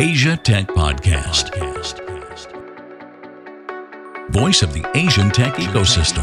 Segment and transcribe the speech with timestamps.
[0.00, 1.50] Asia Tech Podcast.
[4.30, 6.22] Voice of the Asian tech ecosystem.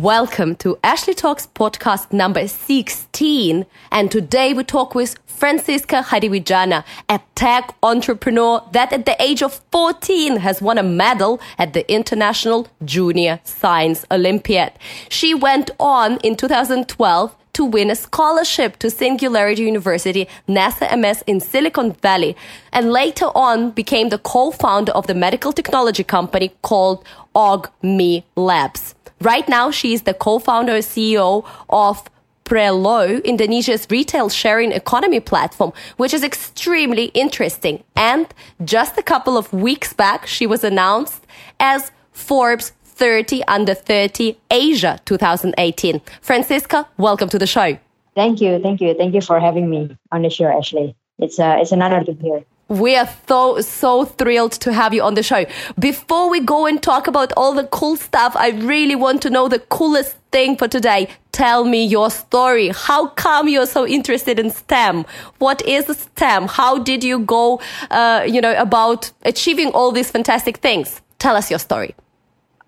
[0.00, 3.66] Welcome to Ashley Talks podcast number 16.
[3.92, 9.60] And today we talk with Fransiska Hadiwidjana, a tech entrepreneur that at the age of
[9.70, 14.72] 14 has won a medal at the International Junior Science Olympiad.
[15.10, 21.40] She went on in 2012 to win a scholarship to Singularity University, NASA Ames in
[21.40, 22.36] Silicon Valley,
[22.72, 27.04] and later on became the co-founder of the medical technology company called
[27.34, 28.94] AugMe Labs.
[29.20, 32.08] Right now, she is the co-founder and CEO of
[32.44, 37.84] Prelo, Indonesia's retail sharing economy platform, which is extremely interesting.
[37.94, 38.26] And
[38.64, 41.26] just a couple of weeks back, she was announced
[41.60, 46.00] as Forbes 30 Under 30 Asia 2018.
[46.20, 47.78] Fransiska, welcome to the show.
[48.16, 50.96] Thank you, thank you, thank you for having me on the show, Ashley.
[51.20, 52.44] It's uh, it's an honor to be here.
[52.68, 55.46] We are so so thrilled to have you on the show.
[55.78, 59.48] Before we go and talk about all the cool stuff, I really want to know
[59.48, 61.08] the coolest thing for today.
[61.30, 62.70] Tell me your story.
[62.74, 65.06] How come you're so interested in STEM?
[65.38, 66.48] What is STEM?
[66.48, 67.60] How did you go,
[67.92, 71.00] uh, you know, about achieving all these fantastic things?
[71.20, 71.94] Tell us your story.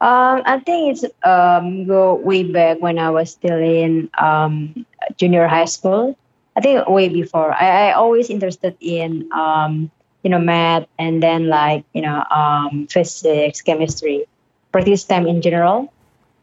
[0.01, 5.47] Um, I think it's um, go way back when I was still in um, junior
[5.47, 6.17] high school.
[6.57, 7.53] I think way before.
[7.53, 9.91] I, I always interested in um,
[10.23, 14.25] you know math and then like you know um, physics, chemistry,
[14.73, 15.93] pretty STEM in general.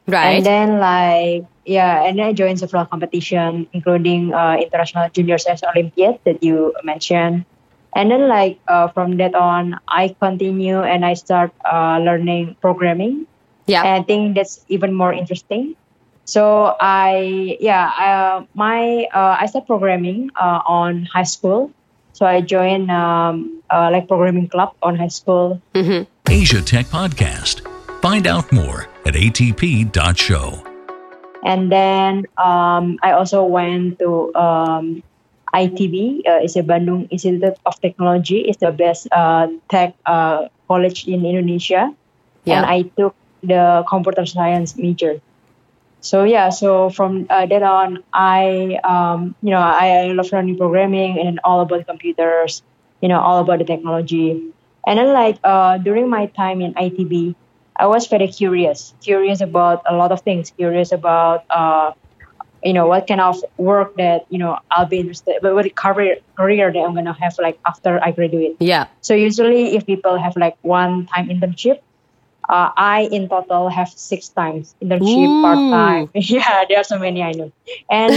[0.05, 0.37] Right.
[0.37, 5.63] And then like yeah, and then I joined several competition, including uh, International Junior Science
[5.63, 7.43] Olympiad that you mentioned.
[7.95, 13.25] And then like uh, from that on, I continue and I start uh, learning programming
[13.67, 13.83] Yeah.
[13.83, 15.75] and I think that's even more interesting.
[16.25, 21.71] So I, yeah, uh, my uh, I started programming uh, on high school.
[22.11, 25.61] So I joined um, uh, like programming club on high school.
[26.27, 27.63] Asia Tech Podcast.
[28.01, 30.63] Find out more at atp.show.
[31.45, 35.03] And then um, I also went to um,
[35.53, 38.41] ITB, uh, it's a Bandung Institute of Technology.
[38.41, 41.93] It's the best uh, tech uh, college in Indonesia.
[42.43, 42.57] Yeah.
[42.57, 43.15] And I took
[43.47, 45.21] the computer science major.
[46.01, 50.57] So yeah, so from uh, then on, I um, you know I, I love learning
[50.57, 52.61] programming and all about computers,
[53.01, 54.53] you know all about the technology.
[54.85, 57.35] And then like uh, during my time in ITB,
[57.75, 61.91] I was very curious, curious about a lot of things, curious about uh,
[62.63, 66.17] you know what kind of work that you know I'll be interested, but what career
[66.35, 68.57] career that I'm gonna have like after I graduate.
[68.59, 68.87] Yeah.
[69.01, 71.81] So usually, if people have like one time internship,
[72.49, 75.41] uh, I in total have six times internship Ooh.
[75.41, 76.09] part time.
[76.15, 77.51] yeah, there are so many I know,
[77.89, 78.11] and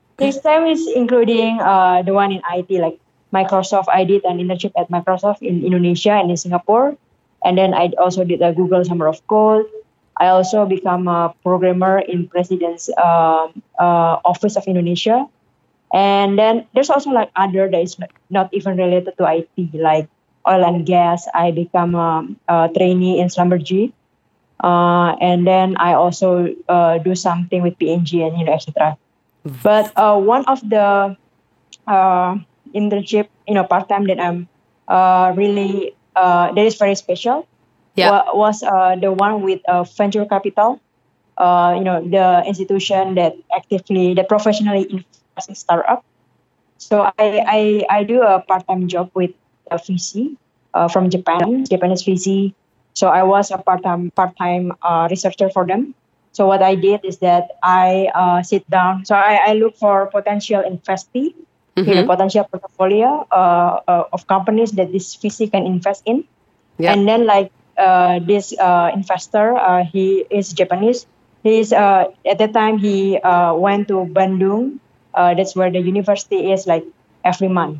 [0.16, 2.98] this time is including uh, the one in IT like
[3.32, 3.86] Microsoft.
[3.92, 6.96] I did an internship at Microsoft in Indonesia and in Singapore,
[7.44, 9.66] and then I also did a Google Summer of Code.
[10.16, 15.26] I also become a programmer in President's um, uh, Office of Indonesia.
[15.92, 17.96] And then there's also like other that is
[18.30, 20.08] not even related to IT, like
[20.48, 21.26] oil and gas.
[21.34, 23.92] I become a, a trainee in Schlumberger.
[24.62, 28.96] Uh, and then I also uh, do something with P&G and you know etc.
[29.62, 31.16] But uh, one of the
[31.86, 32.36] uh,
[32.74, 34.48] internship, you know, part time that I'm
[34.88, 37.46] uh, really uh, that is very special
[37.96, 38.10] Yeah.
[38.10, 40.80] wa- was uh, the one with uh, venture capital.
[41.36, 46.04] Uh, you know, the institution that actively, that professionally invests in startup.
[46.78, 49.32] So I, I, I do a part-time job with
[49.70, 50.36] a VC
[50.74, 52.54] uh, from Japan, Japanese VC.
[52.94, 55.94] So I was a part-time part-time uh, researcher for them.
[56.32, 59.04] So what I did is that I uh, sit down.
[59.04, 61.34] So I, I look for potential investee,
[61.76, 66.24] you know, potential portfolio uh, uh, of companies that this VC can invest in.
[66.78, 66.92] Yeah.
[66.92, 71.06] And then like uh, this uh, investor, uh, he is Japanese.
[71.42, 74.80] He's uh, at that time he uh, went to Bandung.
[75.14, 76.84] Uh, that's where the university is like
[77.24, 77.78] every month.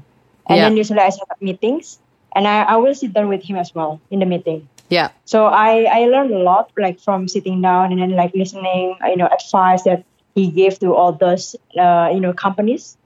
[0.49, 0.69] And Yeah.
[0.69, 1.99] then usually I set up meetings,
[2.35, 4.69] and I, I will sit down with him as well in the meeting.
[4.89, 5.11] Yeah.
[5.25, 9.17] So I, I learned a lot like from sitting down and then like listening, you
[9.17, 10.05] know, advice that
[10.35, 12.97] he gave to all those uh, you know companies.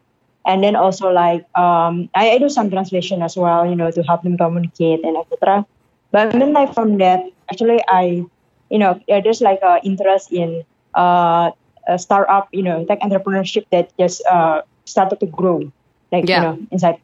[0.47, 4.03] And then also like um, I, I do some translation as well, you know, to
[4.03, 5.67] help them communicate and etc.
[6.11, 7.21] But then like from that,
[7.51, 8.25] actually I,
[8.71, 10.65] you know, there's like a interest in
[10.95, 11.51] uh,
[11.87, 15.71] a startup, you know, tech entrepreneurship that just uh, started to grow,
[16.11, 16.37] like Yeah.
[16.37, 16.99] you know, inside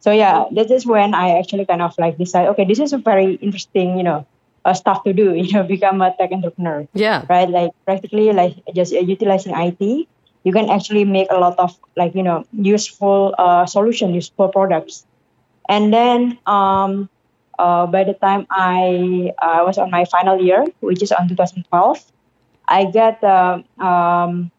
[0.00, 2.98] so yeah, that is when I actually kind of like decide, okay, this is a
[2.98, 4.26] very interesting, you know,
[4.64, 7.24] uh, stuff to do, you know, become a tech entrepreneur, Yeah.
[7.28, 7.48] right?
[7.48, 10.08] Like practically like just utilizing IT,
[10.44, 15.06] you can actually make a lot of like, you know, useful uh, solution, useful products.
[15.68, 17.08] And then um,
[17.58, 22.02] uh, by the time I uh, was on my final year, which is on 2012,
[22.66, 24.50] I got uh, um,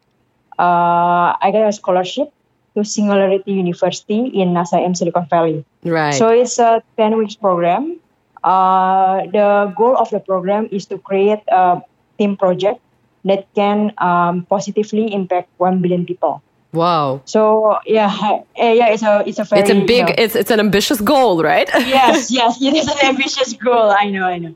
[0.58, 2.32] uh, I got a scholarship
[2.74, 5.64] to Singularity University in NASA in Silicon Valley.
[5.84, 6.14] Right.
[6.14, 7.98] So it's a 10 weeks program.
[8.42, 11.80] Uh, the goal of the program is to create a
[12.18, 12.80] team project
[13.24, 16.42] that can um, positively impact 1 billion people.
[16.72, 17.20] wow.
[17.24, 18.10] So yeah,
[18.56, 20.58] eh, yeah, it's a it's a very It's a you big, know- it's it's an
[20.58, 21.68] ambitious goal, right?
[21.86, 23.94] yes, yes, it is an ambitious goal.
[23.94, 24.54] I know, I know.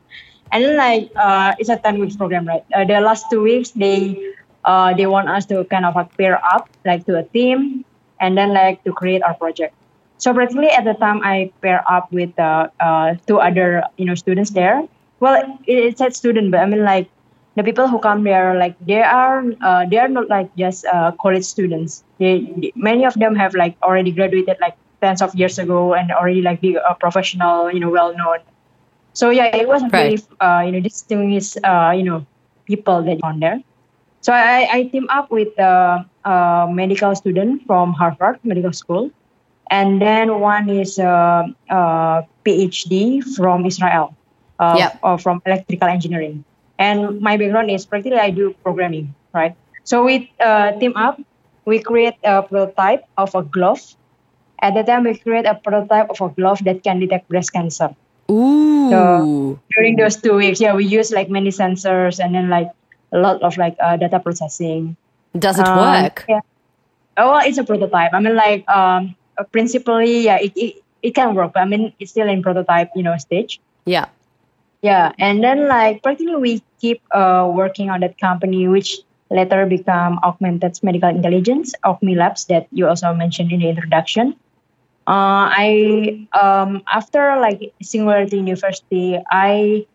[0.50, 2.64] And then like uh, it's a ten weeks program, right?
[2.74, 4.18] Uh, the last two weeks they
[4.64, 7.84] uh, they want us to kind of like pair up like to a team,
[8.20, 9.74] and then like to create our project.
[10.18, 14.14] So practically at the time I pair up with uh, uh, two other you know
[14.14, 14.82] students there.
[15.20, 15.36] Well,
[15.66, 17.10] it, it said student, but I mean like
[17.56, 21.12] the people who come there like they are uh, they are not like just uh,
[21.20, 22.04] college students.
[22.18, 26.10] They, they- many of them have like already graduated like tens of years ago and
[26.12, 28.38] already like be a professional, you know, well known.
[29.14, 29.92] So yeah, it was Right.
[29.92, 32.26] very uh, you know distinguished uh, you know
[32.66, 33.60] people that on there.
[34.22, 39.10] So I, I team up with a, a medical student from Harvard Medical School,
[39.70, 44.14] and then one is a, a PhD from Israel,
[44.58, 44.98] uh, Yep.
[45.02, 46.44] or from electrical engineering.
[46.78, 49.54] And my background is practically I do programming, right?
[49.84, 51.20] So we uh, team up,
[51.64, 53.80] we create a prototype of a glove.
[54.60, 57.94] At the time, we create a prototype of a glove that can detect breast cancer
[58.30, 58.90] Ooh.
[58.90, 62.70] So during those two weeks yeah we use like many sensors and then like
[63.12, 64.96] a lot of like uh, data processing
[65.38, 66.24] Does it Um, work?
[66.28, 66.40] yeah
[67.18, 71.14] oh well, it's a prototype i mean like um uh, principally yeah it, it, it
[71.14, 74.06] can work but i mean it's still in prototype you know stage Yeah.
[74.82, 78.98] yeah and then like practically we keep uh, working on that company which
[79.30, 84.34] later become augmented medical intelligence augme labs that you also mentioned in the introduction
[85.08, 89.86] uh, I um, after like Singularity University, I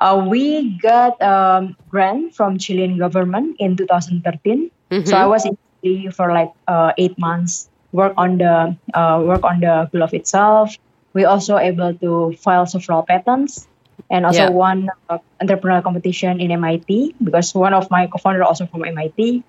[0.00, 4.70] uh, we got um, grant from Chilean government in 2013.
[5.04, 9.44] So I was in Chile for like uh, eight months, work on the uh, work
[9.44, 10.74] on the glove itself.
[11.14, 13.68] We also able to file several patents
[14.10, 14.50] and also Yeah.
[14.50, 19.44] won uh, entrepreneurial competition in MIT because one of my co-founder also from MIT.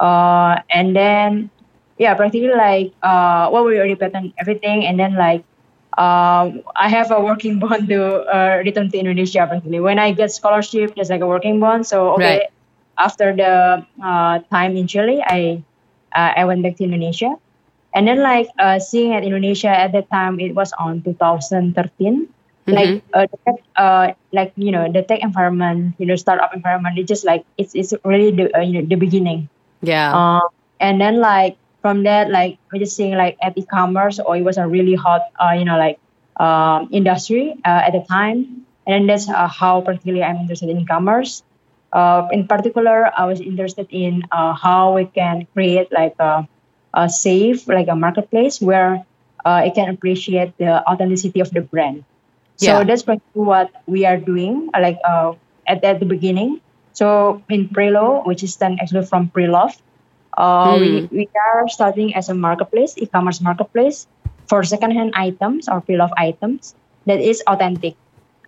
[0.00, 1.50] Uh, and then
[1.98, 5.44] yeah, practically like uh, well, we already patent everything, and then like
[5.98, 9.46] um, I have a working bond to uh, return to Indonesia.
[9.46, 11.86] Practically, when I get scholarship, there's like a working bond.
[11.86, 12.50] So okay, Right.
[12.98, 15.62] after the uh, time in Chile, I
[16.14, 17.34] uh, I went back to Indonesia,
[17.94, 22.28] and then like uh, seeing at Indonesia at that time, it was on 2013.
[22.70, 26.98] Like uh, the tech, uh, like you know the tech environment, you know startup environment.
[26.98, 29.48] It's just like it's it's really the uh, you know the beginning.
[29.82, 30.14] Yeah.
[30.14, 30.48] Um,
[30.80, 34.58] and then like from that, like we're just seeing like at e-commerce, or it was
[34.58, 35.98] a really hot, uh, you know, like
[36.40, 38.66] um, industry uh, at the time.
[38.86, 41.42] And then that's uh, how particularly I'm interested in e-commerce.
[41.92, 46.48] Uh, in particular, I was interested in uh, how we can create like a,
[46.94, 49.04] a safe, like a marketplace where
[49.44, 52.04] uh, it can appreciate the authenticity of the brand.
[52.56, 52.84] So Yeah.
[52.84, 53.04] that's
[53.34, 55.34] what we are doing, like uh,
[55.66, 56.60] at, at the beginning.
[56.92, 59.74] So in Prelo, which is then actually from Prelove,
[60.36, 64.06] uh, we, we are starting as a marketplace, e-commerce marketplace
[64.48, 66.74] for secondhand items or Prelove items
[67.06, 67.96] that is authentic.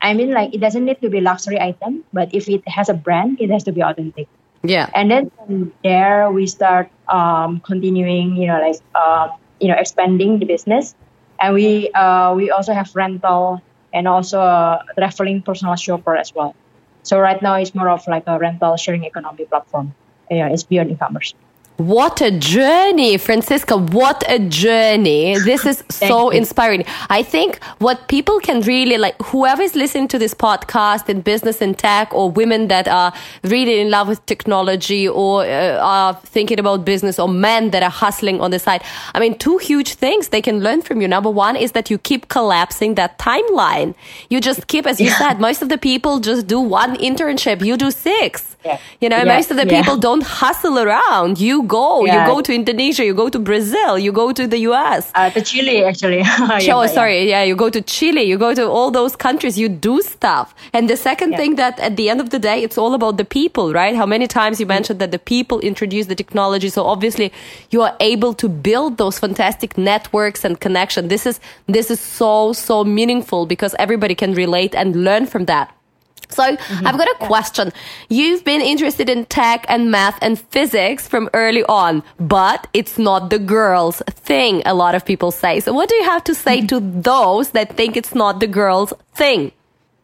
[0.00, 2.94] I mean, like it doesn't need to be luxury item, but if it has a
[2.94, 4.28] brand, it has to be authentic.
[4.62, 4.88] yeah.
[4.94, 9.28] And then from there we start um, continuing, you know, like uh,
[9.60, 10.94] you know, expanding the business,
[11.40, 16.54] and we uh, we also have rental and also a traveling personal shopper as well.
[17.02, 19.94] So right now it's more of like a rental sharing economy platform.
[20.30, 21.34] Yeah, it's beyond e-commerce.
[21.76, 23.90] What a journey, Fransiska.
[23.90, 25.36] What a journey.
[25.40, 26.38] This is so you.
[26.38, 26.84] inspiring.
[27.10, 31.60] I think what people can really like, whoever is listening to this podcast in business
[31.60, 33.12] and tech, or women that are
[33.42, 37.90] really in love with technology or uh, are thinking about business, or men that are
[37.90, 38.80] hustling on the side.
[39.12, 41.08] I mean, two huge things they can learn from you.
[41.08, 43.96] Number one is that you keep collapsing that timeline.
[44.30, 47.76] You just keep, as you said, most of the people just do one internship, you
[47.76, 48.53] do six.
[48.64, 48.78] Yeah.
[49.00, 49.34] You know, Yeah.
[49.36, 49.76] most of the Yeah.
[49.82, 51.38] people don't hustle around.
[51.38, 55.10] You go, you go to Indonesia, you go to Brazil, you go to the US.
[55.14, 56.22] Uh, to Chile actually.
[56.74, 57.28] Oh, sorry.
[57.28, 60.54] Yeah, you go to Chile, you go to all those countries, you do stuff.
[60.72, 63.24] And the second thing that at the end of the day, it's all about the
[63.24, 63.94] people, right?
[63.94, 64.60] How many times Mm.
[64.60, 66.68] you mentioned that the people introduce the technology.
[66.70, 67.32] So obviously
[67.70, 71.08] you are able to build those fantastic networks and connection.
[71.08, 75.68] This is, this is so, so meaningful because everybody can relate and learn from that.
[76.30, 77.72] So I've got a question.
[78.08, 83.30] You've been interested in tech and math and physics from early on, but it's not
[83.30, 85.60] the girls' thing, a lot of people say.
[85.60, 88.92] So what do you have to say to those that think it's not the girls'
[89.14, 89.52] thing?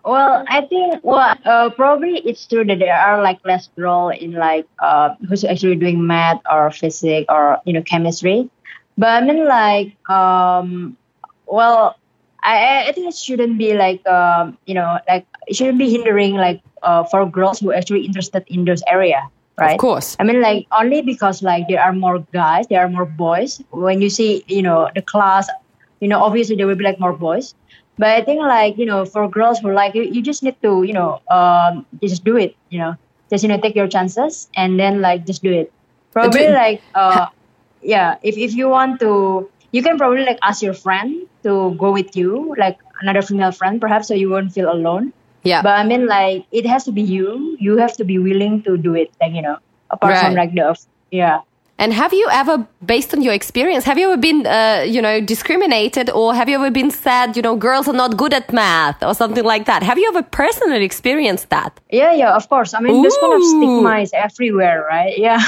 [0.05, 4.33] Well, I think well, uh, probably it's true that there are like less girl in
[4.33, 8.49] like uh, who's actually doing math or physics or you know chemistry,
[8.97, 10.97] but I mean like um,
[11.45, 11.97] well,
[12.43, 16.35] I I think it shouldn't be like um, you know like it shouldn't be hindering
[16.35, 19.29] like uh, for girls who are actually interested in those area,
[19.59, 19.75] right?
[19.75, 20.17] Of course.
[20.19, 23.63] I mean like only because like there are more guys, there are more boys.
[23.71, 25.49] When you see you know the class,
[26.01, 27.55] you know obviously there will be like more boys
[28.01, 30.83] but I think like you know, for girls who like you, you just need to
[30.85, 32.57] you know um, just do it.
[32.71, 32.97] You know,
[33.29, 35.71] just you know take your chances and then like just do it.
[36.11, 37.29] Probably like uh,
[37.83, 41.93] yeah, if if you want to, you can probably like ask your friend to go
[41.93, 45.13] with you, like another female friend perhaps, so you won't feel alone.
[45.43, 45.63] Yeah.
[45.63, 47.57] But I mean, like it has to be you.
[47.59, 49.11] You have to be willing to do it.
[49.21, 49.59] Like you know,
[49.91, 50.77] apart from like the
[51.11, 51.41] yeah.
[51.81, 55.19] And have you ever, based on your experience, have you ever been, uh, you know,
[55.19, 59.03] discriminated or have you ever been said, you know, girls are not good at math
[59.03, 59.83] or something like that?
[59.83, 61.81] Have you ever personally experienced that?
[61.89, 62.75] Yeah, yeah, of course.
[62.75, 63.49] I mean, there's kind of Ooh.
[63.49, 65.17] stigma is everywhere, right?
[65.31, 65.41] Yeah.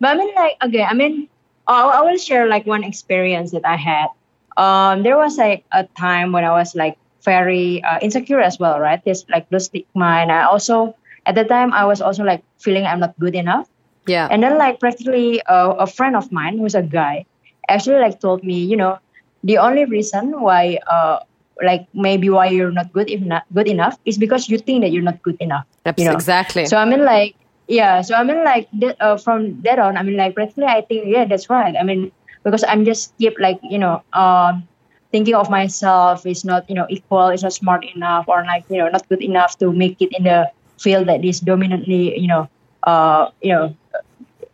[0.00, 1.28] But I mean, like, okay, I mean,
[1.66, 4.08] I, I will share like one experience that I had.
[4.56, 8.78] Um, there was like a time when I was like very uh, insecure as well,
[8.78, 9.02] right?
[9.04, 10.94] There's like the stigma, and I also
[11.26, 13.68] at the time I was also like feeling I'm not good enough.
[14.06, 14.28] Yeah.
[14.30, 17.24] And then like practically uh, a friend of mine who's a guy
[17.68, 18.98] actually like told me, you know,
[19.42, 21.20] the only reason why uh
[21.62, 24.90] like maybe why you're not good if not good enough is because you think that
[24.90, 25.64] you're not good enough.
[25.96, 26.12] You know?
[26.12, 26.66] Exactly.
[26.66, 27.36] So I mean like
[27.68, 30.82] yeah, so I mean like that, uh, from that on, I mean like practically I
[30.82, 31.74] think yeah that's right.
[31.76, 32.12] I mean
[32.44, 34.66] because I'm just keep like you know um
[35.12, 38.78] thinking of myself is not you know equal, is not smart enough or like you
[38.78, 42.48] know not good enough to make it in the field that is dominantly you know
[42.84, 43.74] uh you know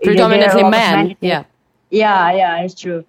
[0.03, 0.97] Predominantly there are a lot of men.
[0.97, 1.19] men in it.
[1.21, 1.45] Yeah.
[1.91, 3.05] Yeah, yeah, it's true.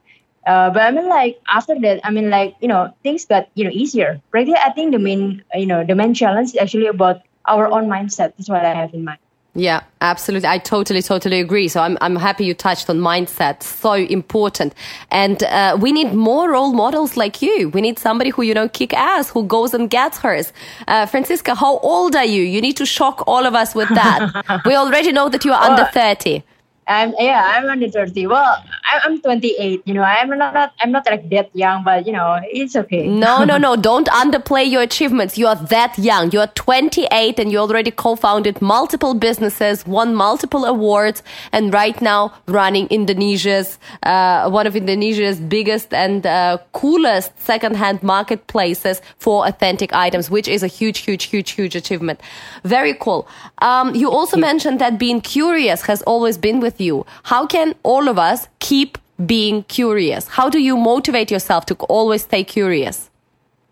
[0.46, 3.64] Uh, but I mean, like after that, I mean, like you know, things got you
[3.64, 4.20] know easier.
[4.34, 4.50] Right?
[4.50, 8.34] I think the main, you know, the main challenge is actually about our own mindset.
[8.36, 9.21] That's what I have in mind.
[9.54, 10.48] Yeah, absolutely.
[10.48, 11.68] I totally, totally agree.
[11.68, 13.64] So I'm, I'm happy you touched on mindset.
[13.64, 14.74] So important.
[15.12, 17.68] And uh, we need more role models like you.
[17.70, 20.54] We need somebody who, you know, kick ass, who goes and gets hers.
[20.88, 22.44] Uh, Fransiska, how old are you?
[22.44, 24.62] You need to shock all of us with that.
[24.66, 26.44] we already know that you are under 30.
[26.92, 28.28] I'm yeah, I'm under thirty.
[28.28, 29.82] Well, I, I'm 28.
[29.86, 33.08] You know, I'm not, not I'm not like that young, but you know, it's okay.
[33.08, 33.76] No, no, no.
[33.76, 35.38] Don't underplay your achievements.
[35.38, 36.32] You are that young.
[36.32, 42.34] You are 28 and you already co-founded multiple businesses, won multiple awards, and right now
[42.48, 50.30] running Indonesia's, uh, one of Indonesia's biggest and uh, coolest second-hand marketplaces for authentic items,
[50.30, 52.20] which is a huge, huge, huge, huge achievement.
[52.64, 53.28] Very cool.
[53.60, 57.06] Um, you also mentioned that being curious has always been with you.
[57.24, 60.28] How can all of us keep being curious?
[60.28, 63.10] How do you motivate yourself to always stay curious?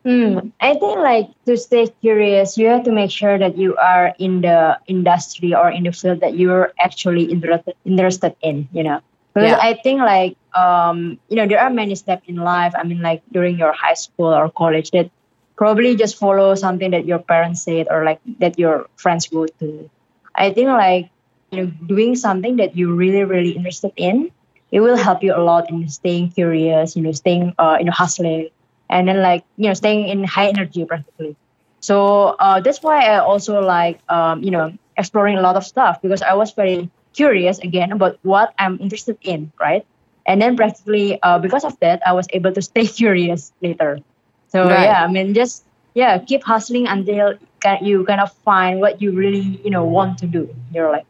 [0.05, 0.39] Hmm.
[0.61, 4.41] I think like to stay curious, you have to make sure that you are in
[4.41, 8.69] the industry or in the field that you're actually interested interested in.
[8.71, 8.99] You know,
[9.33, 9.59] because Yeah.
[9.59, 12.73] I think like um you know there are many steps in life.
[12.77, 15.11] I mean like during your high school or college that
[15.57, 19.89] probably just follow something that your parents said or like that your friends go to.
[20.33, 21.09] I think like
[21.51, 24.29] you know doing something that you're really really interested in,
[24.72, 26.96] it will help you a lot in staying curious.
[26.96, 28.50] You know, staying uh you know hustling
[28.89, 31.36] and then like you know staying in high energy practically
[31.82, 36.00] so uh, that's why i also like um, you know exploring a lot of stuff
[36.01, 39.86] because i was very curious again about what i'm interested in right
[40.25, 44.00] and then practically uh, because of that i was able to stay curious later
[44.48, 44.74] so Right.
[44.74, 47.34] yeah i mean just yeah keep hustling until
[47.82, 51.08] you kind of find what you really you know want to do in your life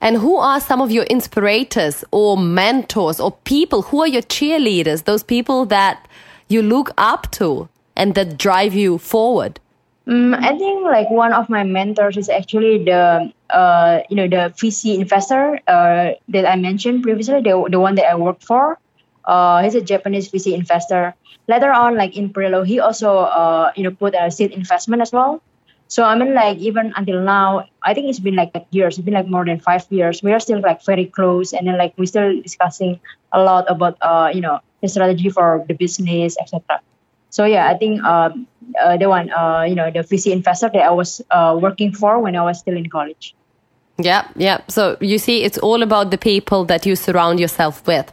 [0.00, 3.82] And who are some of your inspirators or mentors or people?
[3.82, 5.04] Who are your cheerleaders?
[5.04, 6.06] Those people that
[6.48, 9.60] you look up to and that drive you forward?
[10.06, 14.52] Mm, I think like one of my mentors is actually the uh, you know the
[14.52, 18.78] VC investor uh, that I mentioned previously, the the one that I worked for.
[19.24, 21.14] Uh, he's a Japanese VC investor.
[21.48, 25.10] Later on, like in Prelo, he also uh, you know put a seed investment as
[25.10, 25.40] well.
[25.88, 28.98] So I mean, like even until now, I think it's been like years.
[28.98, 30.22] It's been like more than five years.
[30.22, 33.00] We are still like very close, and then like we're still discussing
[33.32, 36.80] a lot about uh, you know the strategy for the business, etc.
[37.30, 38.46] So yeah, I think um,
[38.80, 42.18] uh, the one uh, you know the VC investor that I was uh, working for
[42.18, 43.34] when I was still in college.
[43.96, 44.60] Yeah, yeah.
[44.66, 48.12] So you see, it's all about the people that you surround yourself with.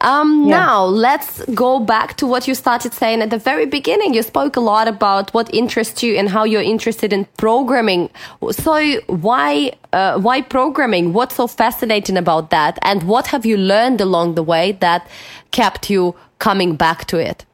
[0.00, 0.58] Um, yeah.
[0.58, 4.14] Now, let's go back to what you started saying at the very beginning.
[4.14, 8.10] You spoke a lot about what interests you and how you're interested in programming.
[8.50, 11.12] So, why, uh, why programming?
[11.12, 12.80] What's so fascinating about that?
[12.82, 15.08] And what have you learned along the way that
[15.52, 17.44] kept you coming back to it?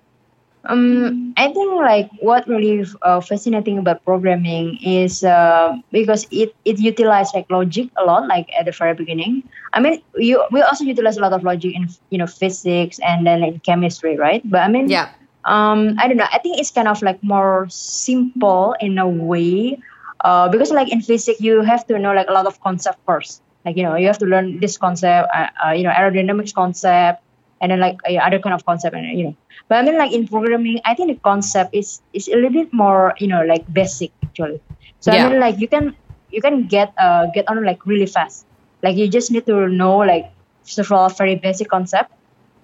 [0.64, 6.78] Um, I think like what really uh, fascinating about programming is uh, because it it
[6.78, 9.42] utilizes like logic a lot, like at the very beginning.
[9.72, 13.26] I mean, you we also utilize a lot of logic in you know physics and
[13.26, 14.42] then in chemistry, right?
[14.44, 15.08] But I mean, yeah.
[15.46, 16.28] Um, I don't know.
[16.30, 19.80] I think it's kind of like more simple in a way,
[20.20, 23.40] uh, because like in physics you have to know like a lot of concept first.
[23.64, 27.24] Like you know you have to learn this concept, uh, uh you know aerodynamics concept,
[27.60, 29.36] and then like other kind of concept, and you know
[29.70, 32.72] but I mean, like in programming, I think the concept is is a little bit
[32.72, 34.60] more, you know, like basic actually.
[34.98, 35.26] So yeah.
[35.26, 35.94] I mean, like you can
[36.34, 38.46] you can get uh get on like really fast.
[38.82, 40.26] Like you just need to know like
[40.90, 42.10] all very basic concept,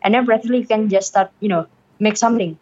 [0.03, 1.67] and then practically you can just start, you know,
[2.01, 2.59] make something.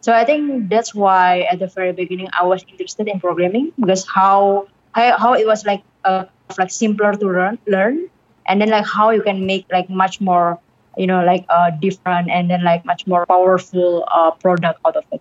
[0.00, 4.06] So I think that's why at the very beginning I was interested in programming because
[4.06, 6.26] how how, how it was like uh,
[6.56, 8.06] like simpler to learn learn,
[8.46, 10.62] and then like how you can make like much more
[10.96, 15.04] you know like uh, different and then like much more powerful uh, product out of
[15.12, 15.20] it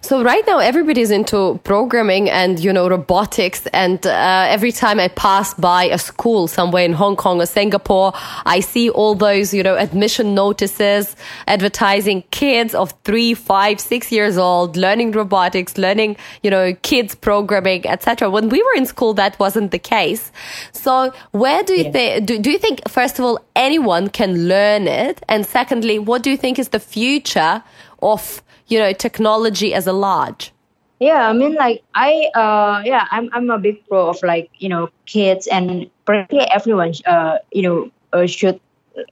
[0.00, 5.08] so right now everybody's into programming and you know robotics and uh, every time I
[5.08, 8.12] pass by a school somewhere in Hong Kong or Singapore
[8.46, 11.14] I see all those you know admission notices
[11.46, 17.86] advertising kids of three five six years old learning robotics learning you know kids programming
[17.86, 20.32] etc when we were in school that wasn't the case.
[20.72, 21.92] So where do you yeah.
[21.92, 25.22] think do, do you think first of all anyone can learn it?
[25.28, 27.62] And secondly what do you think is the future
[28.02, 30.52] of you know technology as a large?
[31.00, 34.68] Yeah i mean like i uh yeah i'm i'm a big pro of like you
[34.68, 38.60] know kids and practically everyone uh you know uh, should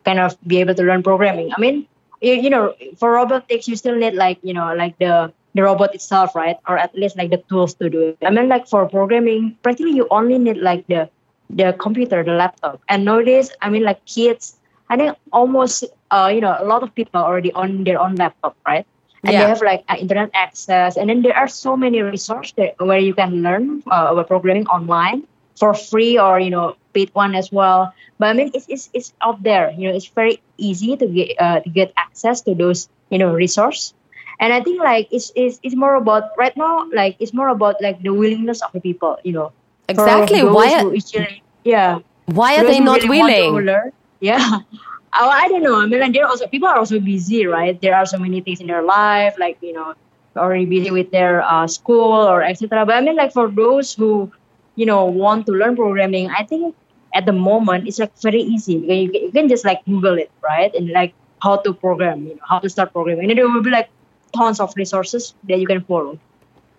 [0.04, 1.50] kind of be able to learn programming.
[1.57, 1.88] I mean
[2.21, 5.95] you, you know for robotics you still need like you know like the the robot
[5.95, 6.59] itself right?
[6.68, 8.18] Or at least like the tools to do it.
[8.21, 11.09] I mean like for programming practically you only need like the
[11.49, 12.83] the computer the laptop.
[12.90, 14.58] And nowadays i mean like kids
[14.90, 18.57] i think almost uh you know a lot of people already on their own laptop
[18.66, 18.87] right?
[19.25, 19.42] And yeah.
[19.42, 20.97] they have like uh, internet access.
[20.97, 25.26] And then there are so many resources where you can learn uh, about programming online
[25.58, 27.93] for free or you know paid one as well.
[28.19, 29.75] But i mean it's, it's, it's out there.
[29.75, 33.32] You know it's very easy to get uh, to get access to those you know
[33.32, 33.95] resource
[34.41, 37.80] and i think like it's, it's it's more about right now like it's more about
[37.80, 39.52] like the willingness of the people you know.
[39.89, 40.45] Exactly.
[40.45, 42.00] why actually, yeah.
[42.26, 44.59] Why are they not really willing yeah
[45.15, 45.81] oh, I don't know.
[45.81, 47.81] I mean, like, they're also people are also busy, right?
[47.81, 49.95] There are so many things in their life, like you know,
[50.37, 52.87] already busy with their uh, school or etc.
[52.87, 54.31] But I mean, like for those who,
[54.76, 56.76] you know, want to learn programming, I think
[57.15, 60.31] at the moment it's like very easy you can, you can just like Google it,
[60.43, 60.75] right?
[60.75, 63.71] And like how to program, you know, how to start programming, and there will be
[63.71, 63.91] like
[64.37, 66.19] tons of resources that you can follow.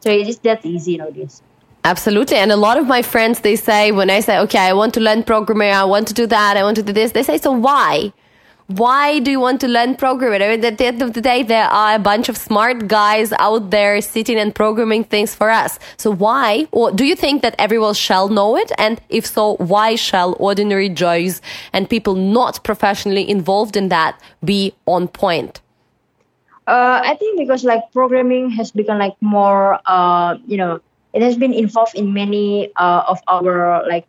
[0.01, 1.41] So it's just that easy nowadays.
[1.89, 2.37] Absolutely.
[2.37, 4.99] And a lot of my friends, they say, when I say, okay, I want to
[4.99, 7.51] learn programming, I want to do that, I want to do this, they say, so
[7.51, 8.13] why?
[8.67, 10.43] Why do you want to learn programming?
[10.43, 13.33] I mean, at the end of the day, there are a bunch of smart guys
[13.39, 15.79] out there sitting and programming things for us.
[15.97, 18.71] So why, or do you think that everyone shall know it?
[18.77, 21.41] And if so, why shall ordinary Joes
[21.73, 25.59] and people not professionally involved in that be on point?
[26.67, 30.81] Uh, I think because like programming has become like more, uh, you know,
[31.13, 34.07] it has been involved in many uh, of our like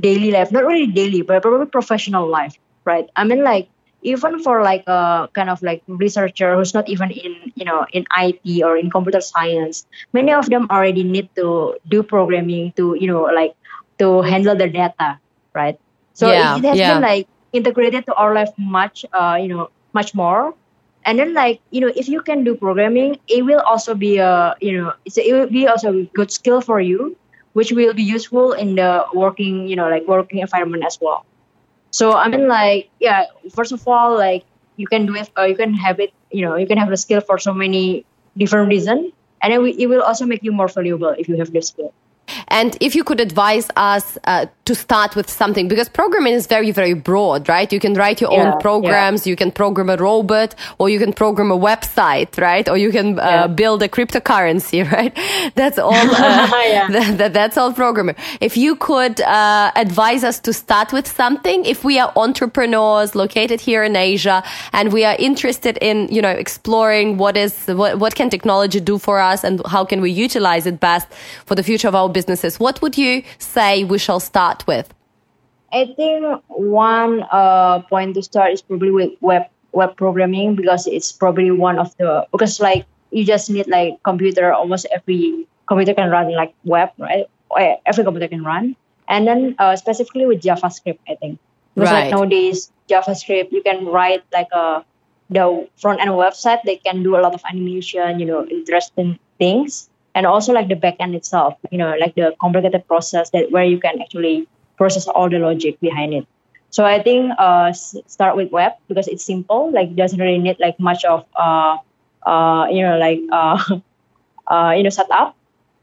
[0.00, 3.68] daily life not really daily but probably professional life right i mean like
[4.02, 8.06] even for like a kind of like researcher who's not even in you know in
[8.16, 13.06] IT or in computer science, many of them already need to do programming to you
[13.06, 13.54] know like
[13.98, 15.18] to handle the data,
[15.54, 15.78] right?
[16.14, 16.94] So yeah, it has yeah.
[16.94, 20.54] been like integrated to our life much, uh, you know, much more
[21.04, 24.54] and then like you know if you can do programming it will also be a
[24.60, 27.16] you know it's a, it will be also a good skill for you
[27.52, 31.24] which will be useful in the working you know like working environment as well.
[31.90, 34.44] So i mean like yeah first of all like
[34.76, 36.96] you can do it uh, you can have it you know you can have the
[36.96, 39.12] skill for so many different reasons.
[39.42, 41.94] And then it will also make you more valuable if you have the skill
[42.48, 46.70] and if you could advise us uh, to start with something, because programming is very,
[46.70, 47.72] very broad, right?
[47.72, 49.30] You can write your yeah, own programs, yeah.
[49.30, 52.68] you can program a robot, or you can program a website, right?
[52.68, 53.46] Or you can uh, yeah.
[53.46, 55.16] build a cryptocurrency, right?
[55.54, 55.90] That's all.
[56.20, 58.14] Uh, that, that, that's all programming.
[58.40, 63.60] If you could uh, advise us to start with something, if we are entrepreneurs located
[63.60, 68.14] here in Asia and we are interested in, you know, exploring what is what, what
[68.14, 71.08] can technology do for us and how can we utilize it best
[71.46, 74.92] for the future of our businesses, what would you say we shall start with?
[75.72, 81.12] I think one uh, point to start is probably with web web programming because it's
[81.12, 86.10] probably one of the because like you just need like computer almost every computer can
[86.10, 87.26] run like web right
[87.86, 88.74] every computer can run
[89.06, 91.38] and then uh, specifically with javascript i think
[91.76, 92.10] because Right.
[92.10, 94.84] like nowadays javascript you can write like a
[95.38, 95.46] the
[95.78, 100.26] front end website they can do a lot of animation you know interesting things and
[100.26, 104.00] also like the backend itself you know like the complicated process that where you can
[104.00, 106.26] actually process all the logic behind it
[106.70, 110.78] so i think uh start with web because it's simple like doesn't really need like
[110.80, 111.76] much of uh
[112.26, 113.58] uh you know like uh
[114.50, 115.36] uh you know setup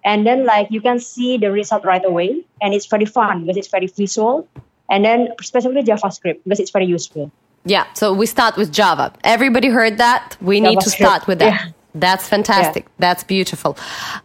[0.03, 3.57] and then like you can see the result right away and it's very fun because
[3.57, 4.47] it's very visual
[4.89, 7.31] and then specifically javascript because it's very useful
[7.67, 9.11] Yeah, so we start with Java.
[9.23, 10.37] Everybody heard that?
[10.39, 11.53] We need to start with that.
[11.53, 11.71] yeah.
[11.99, 12.85] That's fantastic.
[12.99, 13.77] That's beautiful.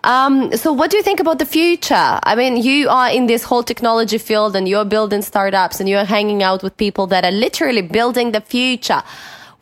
[0.05, 1.95] Um, so, what do you think about the future?
[2.23, 6.05] I mean, you are in this whole technology field and you're building startups and you're
[6.05, 9.03] hanging out with people that are literally building the future.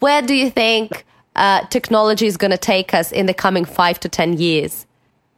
[0.01, 1.05] Where do you think
[1.37, 4.87] uh, technology is going to take us in the coming five to 10 years?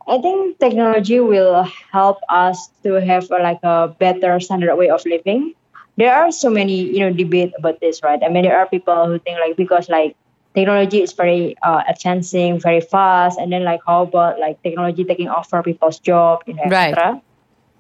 [0.07, 5.05] I think technology will help us to have uh, like a better standard way of
[5.05, 5.55] living.
[5.97, 8.21] There are so many, you know, debate about this, right?
[8.23, 10.17] I mean, there are people who think like because like
[10.55, 15.29] technology is very uh, advancing, very fast, and then like how about like technology taking
[15.29, 16.93] over people's job, you know, Right.
[16.93, 17.21] etc.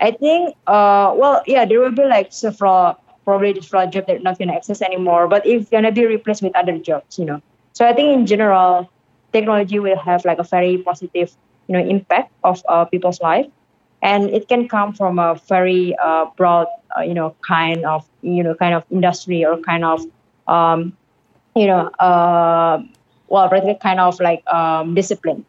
[0.00, 4.20] I think, uh, well, yeah, there will be like several probably several jobs that are
[4.20, 7.40] not gonna exist anymore, but it's gonna be replaced with other jobs, you know.
[7.72, 8.90] So I think in general,
[9.32, 11.32] technology will have like a very positive,
[11.68, 13.46] you know, impact of uh, people's life,
[14.02, 18.42] and it can come from a very uh, broad, uh, you know, kind of you
[18.42, 20.00] know kind of industry or kind of
[20.48, 20.96] um,
[21.54, 22.82] you know, uh,
[23.28, 25.44] well, rather kind of like um, discipline.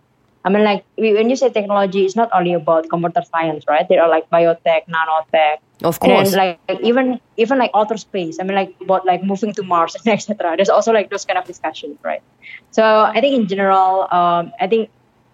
[0.46, 3.88] I mean, like when you say technology, it's not only about computer science, right?
[3.88, 6.32] There are like biotech, nanotech, Of and course.
[6.32, 8.40] then, like, like even even like outer space.
[8.40, 10.56] I mean, like about like moving to Mars and etc.
[10.58, 12.22] There's also like those kind of discussions, right?
[12.72, 14.90] So I think in general, um, I think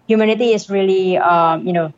[0.06, 1.92] humanity is really, um, you know,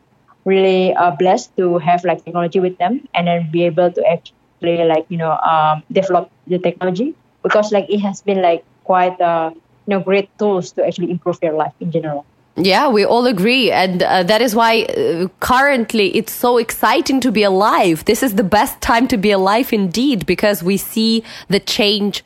[0.44, 4.84] really uh, blessed to have like technology with them and then be able to actually
[4.84, 9.50] like you know um, develop the technology because like it has been like quite uh,
[9.54, 12.24] you know great tools to actually improve your life in general.
[12.56, 13.70] Yeah, we all agree.
[13.70, 18.04] And uh, that is why uh, currently it's so exciting to be alive.
[18.04, 22.22] This is the best time to be alive indeed because we see the change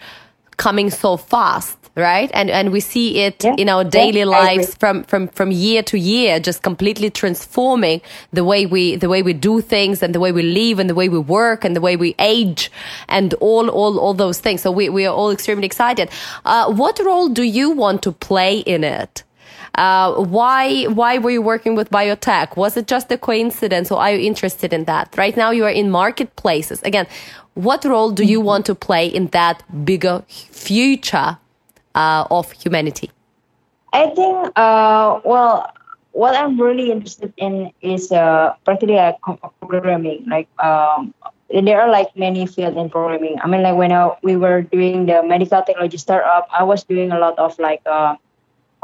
[0.57, 2.31] coming so fast, right?
[2.35, 5.83] And and we see it Yeah, in our daily I lives from, from from year
[5.85, 10.21] to year, just completely transforming the way we the way we do things and the
[10.21, 12.71] way we live and the way we work and the way we age
[13.09, 14.63] and all all all those things.
[14.63, 16.11] So we, we are all extremely excited.
[16.45, 19.25] Uh, what role do you want to play in it?
[19.75, 22.57] Uh, why why were you working with biotech?
[22.57, 25.15] Was it just a coincidence, or are you interested in that?
[25.17, 26.83] Right now, you are in marketplaces.
[26.83, 27.07] Again,
[27.55, 31.39] what role do you want to play in that bigger future
[31.97, 33.11] uh, of humanity?
[33.93, 35.73] I think, uh, well,
[36.13, 40.29] what I'm really interested in is uh, particularly like programming.
[40.29, 41.15] Like, um,
[41.49, 43.37] there are like many fields in programming.
[43.43, 47.13] I mean, like when I, we were doing the medical technology startup, I was doing
[47.13, 48.17] a lot of like, uh,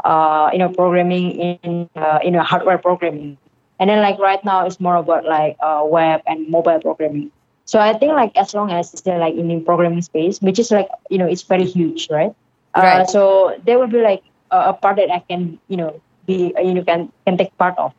[0.03, 3.37] uh, you know, programming in, uh, you know, hardware programming.
[3.79, 7.31] And then like right now, it's more about like uh, web and mobile programming.
[7.65, 10.59] So I think like as long as it's still like in the programming space, which
[10.59, 12.33] is like you know it's very huge, right?
[12.73, 13.05] Uh, Right.
[13.05, 16.61] so there will be like a, a part that I can you know be uh,
[16.61, 17.93] you know can can take part of.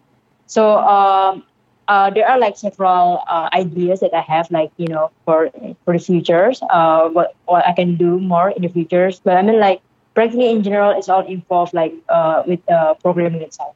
[0.47, 1.45] So um,
[1.89, 5.51] uh, there are like several uh, ideas that I have like you know for
[5.85, 6.61] for the futures.
[6.71, 9.21] Uh, what what I can do more in the futures.
[9.25, 9.81] But I mean like
[10.15, 13.75] practically in general, it's all involved like uh, with uh, programming itself.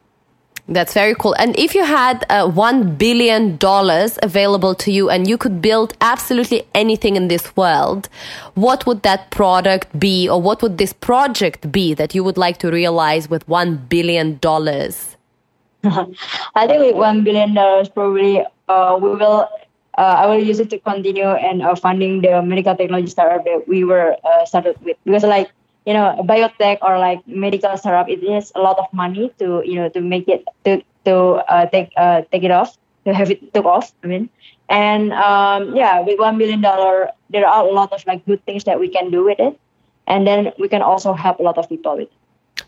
[0.69, 1.33] That's very cool.
[1.39, 5.95] And if you had uh, one billion dollars available to you and you could build
[5.99, 8.07] absolutely anything in this world,
[8.53, 12.59] what would that product be, or what would this project be that you would like
[12.59, 15.17] to realize with one billion dollars?
[15.83, 19.49] I think with one billion dollars, probably uh, we will.
[19.97, 23.67] Uh, I will use it to continue and uh, funding the medical technology startup that
[23.67, 25.51] we were uh, started with because like
[25.85, 29.75] you know biotech or like medical startup it is a lot of money to you
[29.75, 33.53] know to make it to to uh, take uh, take it off to have it
[33.53, 33.91] took off.
[34.03, 34.29] I mean,
[34.67, 38.63] and um, yeah, with one million dollar there are a lot of like good things
[38.65, 39.59] that we can do with it,
[40.07, 42.07] and then we can also help a lot of people with.
[42.07, 42.13] it.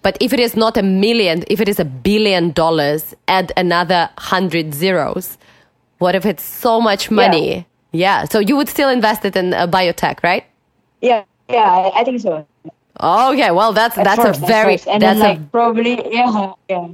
[0.01, 4.09] But if it is not a million, if it is a billion dollars, add another
[4.17, 5.37] hundred zeros.
[5.99, 7.67] What if it's so much money?
[7.91, 8.25] Yeah.
[8.25, 10.45] So you would still invest it in uh, biotech, right?
[11.01, 12.47] Yeah, yeah, I, I think so.
[12.99, 13.51] Okay.
[13.51, 16.87] Well, that's At that's first, a very and that's then a like probably yeah yeah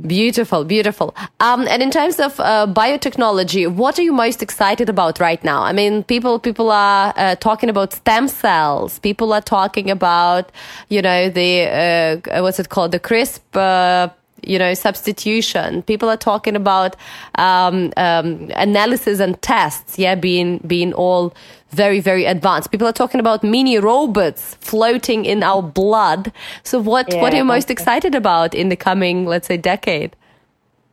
[0.00, 1.14] Beautiful, beautiful.
[1.40, 5.62] Um, and in terms of uh, biotechnology, what are you most excited about right now?
[5.62, 8.98] I mean, people people are uh, talking about stem cells.
[9.00, 10.50] People are talking about,
[10.88, 14.08] you know, the uh, what's it called, the CRISP uh,
[14.42, 16.96] you know substitution people are talking about
[17.36, 21.34] um, um, analysis and tests yeah being being all
[21.70, 27.12] very very advanced people are talking about mini robots floating in our blood so what
[27.12, 27.72] Yeah, what are you most okay.
[27.72, 30.16] excited about in the coming let's say decade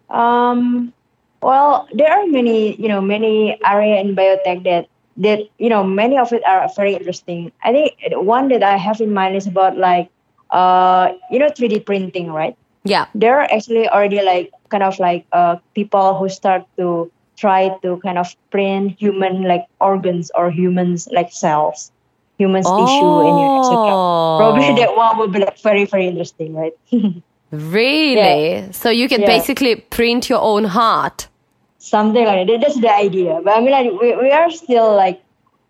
[0.10, 0.94] Um,
[1.42, 6.18] well, there are many, you know, many area in biotech that that you know many
[6.18, 7.52] of it are very interesting.
[7.64, 10.10] I think one that I have in mind is about like,
[10.50, 12.58] uh, you know, 3D printing, right?
[12.84, 17.70] Yeah There are actually already like kind of like uh people who start to try
[17.82, 21.92] to kind of print human like organs or humans like cells,
[22.38, 23.96] humans tissue and etc.
[24.38, 26.74] Probably that one would be like very very interesting, right?
[27.52, 28.72] really yeah.
[28.72, 29.28] so you can Yeah.
[29.28, 31.28] basically print your own heart
[31.80, 32.62] something like that.
[32.62, 33.42] That's the idea.
[33.44, 35.22] But I mean, like we, we are still like,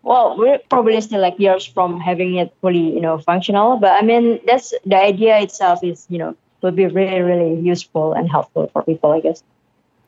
[0.02, 3.76] well, we're probably still like years from having it fully, you know, functional.
[3.78, 8.12] But I mean, that's the idea itself is, you know, would be really, really useful
[8.12, 9.42] and helpful for people, I guess.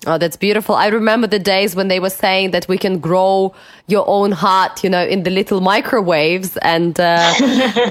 [0.05, 0.75] Oh, that's beautiful.
[0.75, 3.55] I remember the days when they were saying that we can grow
[3.87, 6.57] your own heart, you know, in the little microwaves.
[6.57, 7.35] And, uh,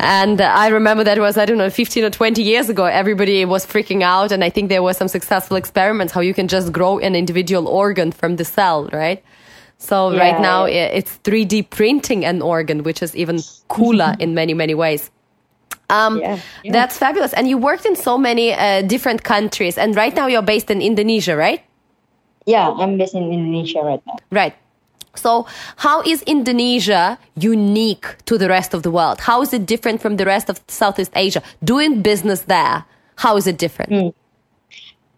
[0.01, 2.83] and I remember that was, I don't know, 15 or 20 years ago.
[2.83, 4.33] Everybody was freaking out.
[4.33, 7.69] And I think there were some successful experiments how you can just grow an individual
[7.69, 9.23] organ from the cell, right?
[9.77, 14.75] So right now it's 3D printing an organ, which is even cooler in many, many
[14.75, 15.09] ways.
[15.91, 16.71] Um, Yeah, yeah.
[16.71, 17.33] That's fabulous.
[17.33, 19.77] And you worked in so many uh, different countries.
[19.77, 21.61] And right now you're based in Indonesia, right?
[22.45, 24.17] Yeah, I'm based in Indonesia right now.
[24.31, 24.55] Right.
[25.15, 29.19] So, how is Indonesia unique to the rest of the world?
[29.19, 31.43] How is it different from the rest of Southeast Asia?
[31.63, 32.85] Doing business there,
[33.17, 34.15] how is it different?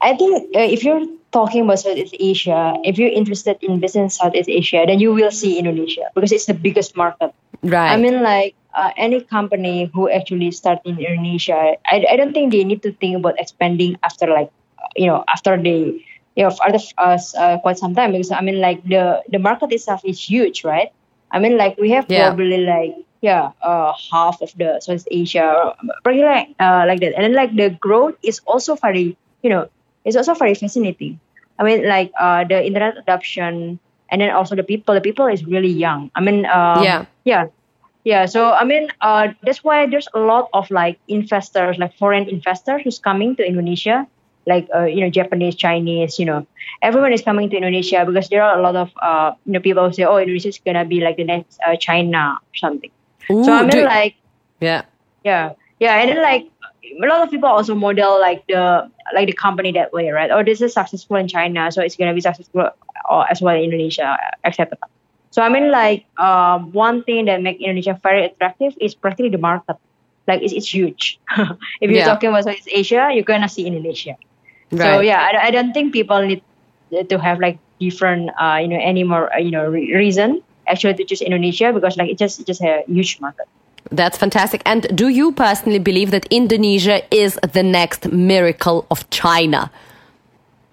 [0.02, 4.22] I think uh, if you're talking about Southeast Asia, if you're interested in business in
[4.22, 7.32] Southeast Asia, then you will see Indonesia because it's the biggest market.
[7.62, 7.94] Right.
[7.94, 12.52] I mean, like uh, any company who actually start in Indonesia, I, I don't think
[12.52, 16.04] they need to think about expanding after like, uh, you know, after they,
[16.36, 19.72] you know, after us uh, quite some time because I mean, like the the market
[19.72, 20.90] itself is huge, right?
[21.32, 22.34] I mean, like we have Yeah.
[22.34, 27.24] probably like yeah, uh, half of the Southeast Asia, probably like uh, like that, and
[27.24, 29.68] then like the growth is also very, you know,
[30.06, 31.20] it's also very fascinating.
[31.60, 34.94] I mean, like uh, the internet adoption, and then also the people.
[34.96, 36.12] The people is really young.
[36.16, 37.06] I mean, um, Yeah.
[37.24, 37.46] yeah,
[38.04, 38.26] yeah.
[38.26, 42.82] So I mean, uh, that's why there's a lot of like investors, like foreign investors,
[42.84, 44.08] who's coming to Indonesia,
[44.46, 46.46] like uh, you know, Japanese, Chinese, you know,
[46.82, 49.88] everyone is coming to Indonesia because there are a lot of uh, you know people
[49.88, 52.92] who say, oh, Indonesia is gonna be like the next uh, China or something.
[53.32, 54.16] Ooh, so I mean, do- like
[54.60, 54.84] yeah.
[55.24, 56.50] yeah, yeah, and then like
[56.84, 60.32] a lot of people also model like the like the company that way, right?
[60.32, 62.70] Oh, this is successful in China, so it's gonna be successful
[63.10, 64.78] uh, as well in Indonesia, etc.
[65.34, 69.42] So I mean, like um, one thing that make Indonesia very attractive is practically the
[69.42, 69.78] market.
[70.30, 71.18] Like it's, it's huge.
[71.82, 72.06] if you're Yeah.
[72.06, 74.14] talking about Southeast Asia, you're gonna see Indonesia.
[74.78, 76.46] So yeah, I, I don't think people need
[77.10, 80.94] to have like different, uh, you know, any more, uh, you know, re- reason actually
[80.94, 83.50] to choose Indonesia because like it's just it's just a huge market.
[83.90, 84.62] That's fantastic.
[84.66, 89.72] And do you personally believe that Indonesia is the next miracle of China?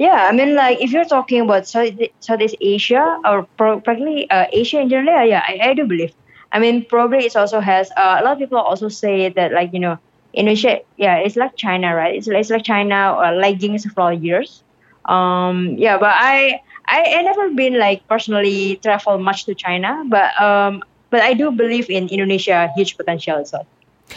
[0.01, 4.47] Yeah, I mean, like if you're talking about South- Southeast Asia or pro- probably uh,
[4.53, 6.15] Asia in general, yeah, I, I do believe.
[6.53, 9.71] I mean, probably it also has uh, a lot of people also say that like
[9.75, 9.99] you know
[10.33, 12.15] Indonesia, yeah, it's like China, right?
[12.17, 14.65] It's, like it's like China uh, lagging several years.
[15.05, 20.33] Um, yeah, but I, I I never been like personally travel much to China, but
[20.41, 23.67] um, but I do believe in Indonesia huge potential itself.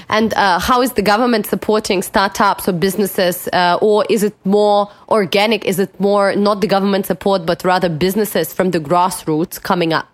[0.10, 3.48] And uh, how is the government supporting startups or businesses?
[3.54, 5.66] Uh, or is it more organic?
[5.66, 10.08] Is it more not the government support, but rather businesses from the grassroots coming up?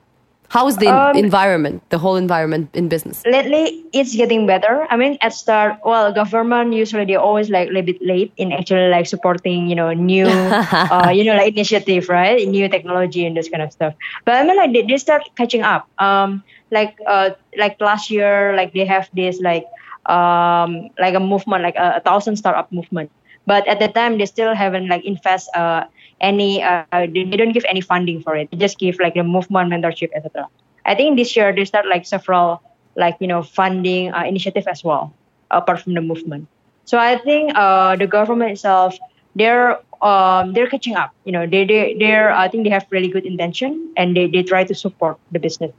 [0.50, 3.22] How is the Um, environment, the whole environment in business?
[3.24, 4.88] lately it's getting better.
[4.90, 8.52] I mean, at start, well, government usually they always like a little bit late in
[8.52, 10.26] actually like supporting, you know, new,
[10.96, 12.48] uh, you know, like initiative, right?
[12.48, 13.94] New technology and this kind of stuff.
[14.26, 15.88] But I mean, like they, they start catching up.
[16.02, 19.66] Um, like uh, like last year, like they have this like
[20.06, 23.12] um like a movement, like a, a thousand startup movement.
[23.46, 25.86] But at the time, they still haven't like invest uh
[26.22, 28.52] any uh they, don't give any funding for it.
[28.52, 30.48] They just give like the movement mentorship, etc.
[30.86, 32.62] I think this year they start like several
[32.96, 35.14] like you know funding uh, initiative as well
[35.52, 36.48] apart from the movement.
[36.86, 38.98] So I think uh, the government itself
[39.36, 41.14] they're um, they're catching up.
[41.26, 44.44] You know they they they're I think they have really good intention and they, they
[44.44, 45.72] try to support the business.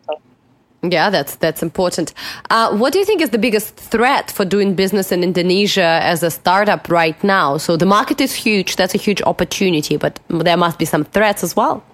[0.82, 2.14] Yeah, that's that's important.
[2.48, 6.22] Uh, what do you think is the biggest threat for doing business in Indonesia as
[6.22, 7.58] a startup right now?
[7.58, 11.44] So the market is huge; that's a huge opportunity, but there must be some threats
[11.44, 11.84] as well.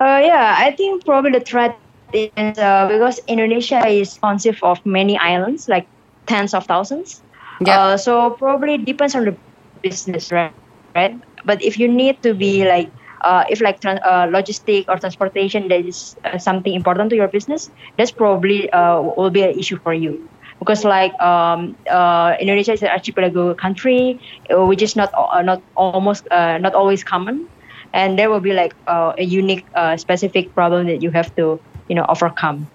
[0.00, 1.78] Uh, yeah, I think probably the threat
[2.12, 5.86] is uh, because Indonesia is consist of many islands, like
[6.26, 7.22] tens of thousands.
[7.60, 7.78] Yeah.
[7.78, 9.36] Uh, so probably depends on the
[9.80, 10.52] business, right?
[10.96, 11.14] Right.
[11.44, 12.90] But if you need to be like
[13.22, 17.28] uh, if like trans- uh, logistic or transportation that is uh, something important to your
[17.28, 20.28] business, that's probably uh, will be an issue for you.
[20.58, 25.10] Because like um, uh, Indonesia is an archipelago country, uh, which is not
[25.42, 27.48] not almost not always common,
[27.92, 31.58] and there will be like a unique specific problem that you have to
[31.88, 32.68] you know overcome.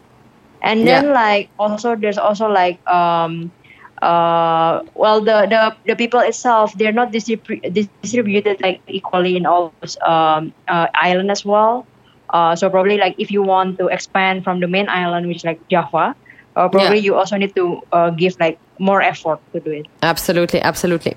[0.61, 1.13] And then yeah.
[1.13, 3.51] like also there's also like um,
[4.01, 9.73] uh, well, the, the, the people itself, they're not distribu- distributed like equally in all
[9.81, 11.85] those um, uh, island as well.
[12.29, 15.45] Uh, so probably like if you want to expand from the main island, which is
[15.45, 16.15] like Java,
[16.55, 17.03] uh, probably yeah.
[17.03, 19.87] you also need to uh, give like more effort to do it.
[20.01, 21.15] Absolutely, absolutely.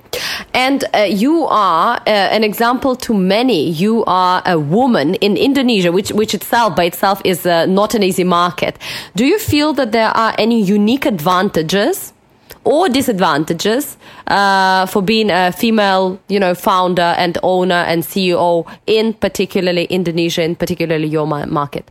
[0.55, 3.71] And uh, you are uh, an example to many.
[3.71, 8.03] You are a woman in Indonesia, which which itself by itself is uh, not an
[8.03, 8.79] easy market.
[9.17, 12.13] Do you feel that there are any unique advantages
[12.65, 13.97] or disadvantages
[14.27, 20.43] uh, for being a female, you know, founder and owner and CEO in particularly Indonesia,
[20.43, 21.91] in particularly your market?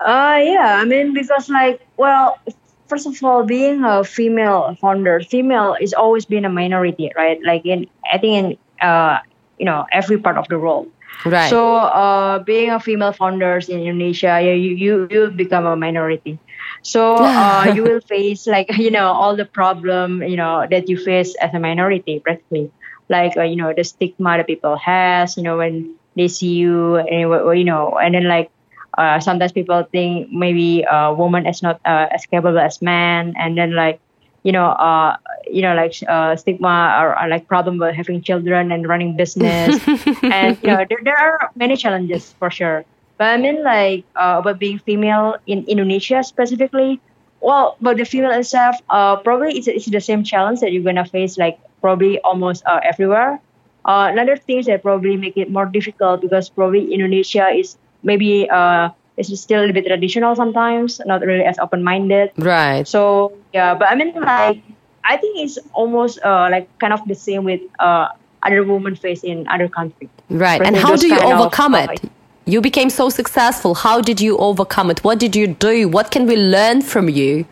[0.00, 2.38] Uh, yeah, I mean, because like, well,
[2.86, 7.38] first of all, being a female founder, female is always been a minority, right?
[7.44, 9.18] Like in, I think in, uh,
[9.58, 10.88] you know, every part of the world.
[11.24, 11.50] Right.
[11.50, 16.38] So, uh, being a female founders in Indonesia, you you you become a minority.
[16.88, 20.96] So uh, you will face like you know all the problem you know that you
[20.96, 22.72] face as a minority, practically,
[23.12, 26.96] like uh, you know the stigma that people has, you know when they see you,
[26.96, 28.50] and you know, and then like
[28.96, 33.56] uh, sometimes people think maybe a woman is not uh, as capable as man, and
[33.56, 34.00] then like
[34.42, 38.72] you know, uh, you know, like uh, stigma or, or, like problem with having children
[38.72, 39.76] and running business,
[40.22, 42.84] and you know, there, there are many challenges for sure.
[43.18, 47.00] But I mean, like uh, about being female in Indonesia specifically.
[47.40, 51.04] Well, but the female itself, uh, probably it's, it's the same challenge that you're gonna
[51.04, 53.38] face, like probably almost uh, everywhere.
[53.84, 58.90] Uh, another things that probably make it more difficult because probably Indonesia is maybe uh,
[59.16, 62.30] it's still a little bit traditional sometimes, not really as open minded.
[62.38, 62.86] Right.
[62.86, 64.62] So yeah, but I mean, like
[65.04, 68.08] I think it's almost uh, like kind of the same with uh,
[68.42, 70.10] other women face in other countries.
[70.28, 70.60] Right.
[70.60, 72.02] And how do you overcome of, it?
[72.48, 73.74] You became so successful.
[73.74, 75.04] How did you overcome it?
[75.04, 75.86] What did you do?
[75.86, 77.44] What can we learn from you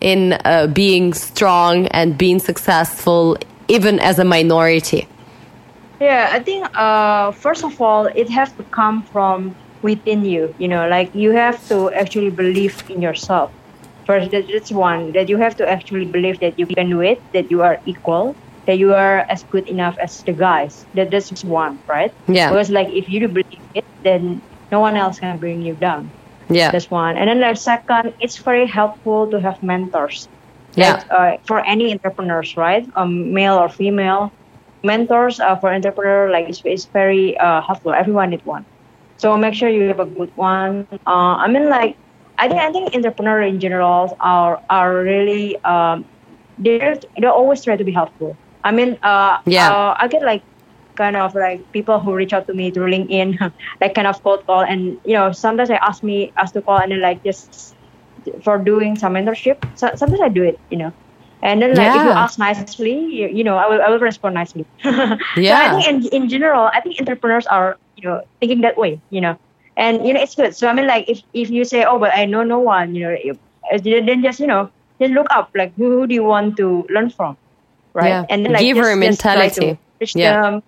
[0.00, 5.08] in uh, being strong and being successful, even as a minority?
[6.00, 10.54] Yeah, I think uh, first of all, it has to come from within you.
[10.58, 13.50] You know, like you have to actually believe in yourself.
[14.06, 17.50] First, that's one that you have to actually believe that you can do it, that
[17.50, 20.86] you are equal, that you are as good enough as the guys.
[20.94, 22.12] That that's one, right?
[22.28, 22.50] Yeah.
[22.50, 26.10] Because like if you believe it, then no one else can bring you down.
[26.48, 26.70] Yeah.
[26.70, 27.16] That's one.
[27.16, 30.28] And then the second, it's very helpful to have mentors.
[30.74, 30.94] Yeah.
[30.94, 32.88] Like, uh, for any entrepreneurs, right?
[32.96, 34.32] Um, male or female,
[34.82, 37.92] mentors uh, for entrepreneur like it's, it's very uh, helpful.
[37.92, 38.64] Everyone need one.
[39.16, 40.86] So make sure you have a good one.
[41.06, 41.96] Uh, I mean like
[42.38, 46.04] I think I think entrepreneur in general are are really um,
[46.58, 48.36] they they always try to be helpful.
[48.64, 50.42] I mean, uh, yeah, uh, I get like
[50.96, 54.46] kind of like people who reach out to me through LinkedIn, like kind of cold
[54.46, 57.76] call, and you know sometimes they ask me ask to call, and then like just
[58.42, 59.60] for doing some mentorship.
[59.76, 60.92] So sometimes I do it, you know.
[61.42, 62.00] And then like yeah.
[62.00, 64.64] if you ask nicely, you, you, know, I will I will respond nicely.
[64.82, 65.18] yeah.
[65.36, 68.98] So I think in in general, I think entrepreneurs are you know thinking that way,
[69.10, 69.36] you know,
[69.76, 70.56] and you know it's good.
[70.56, 73.04] So I mean like if if you say oh but I know no one, you
[73.04, 73.36] know,
[73.76, 77.10] then just you know just look up like who, who do you want to learn
[77.10, 77.36] from
[77.94, 78.08] right?
[78.08, 78.26] Yeah.
[78.28, 79.78] And then like giver just, mentality.
[80.00, 80.42] Just yeah.
[80.42, 80.62] Them.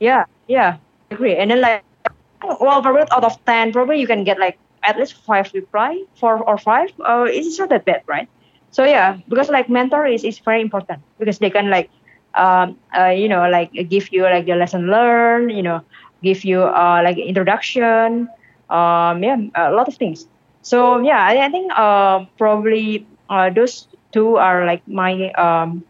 [0.00, 0.76] yeah, yeah,
[1.10, 1.36] I agree.
[1.36, 1.84] And then like,
[2.42, 6.42] well, probably out of ten, probably you can get like at least five reply, four
[6.42, 6.90] or five.
[6.98, 8.28] Uh, it's not that bad, right?
[8.72, 11.90] So yeah, because like mentor is is very important because they can like,
[12.34, 15.84] um, uh, you know, like give you like the lesson learned, you know,
[16.22, 18.28] give you uh like introduction,
[18.70, 20.26] um, yeah, a lot of things.
[20.62, 25.84] So yeah, I, I think uh probably uh those two are like my um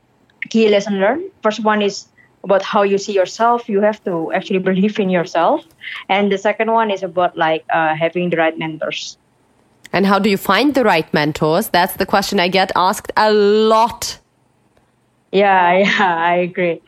[0.49, 1.31] key lesson learned.
[1.43, 2.07] First one is
[2.45, 3.69] about how you see yourself.
[3.69, 5.65] You have to actually believe in yourself.
[6.09, 9.17] And the second one is about like uh, having the right mentors.
[9.93, 11.69] And how do you find the right mentors?
[11.69, 14.19] That's the question I get asked a lot.
[15.31, 16.81] Yeah, yeah, I agree.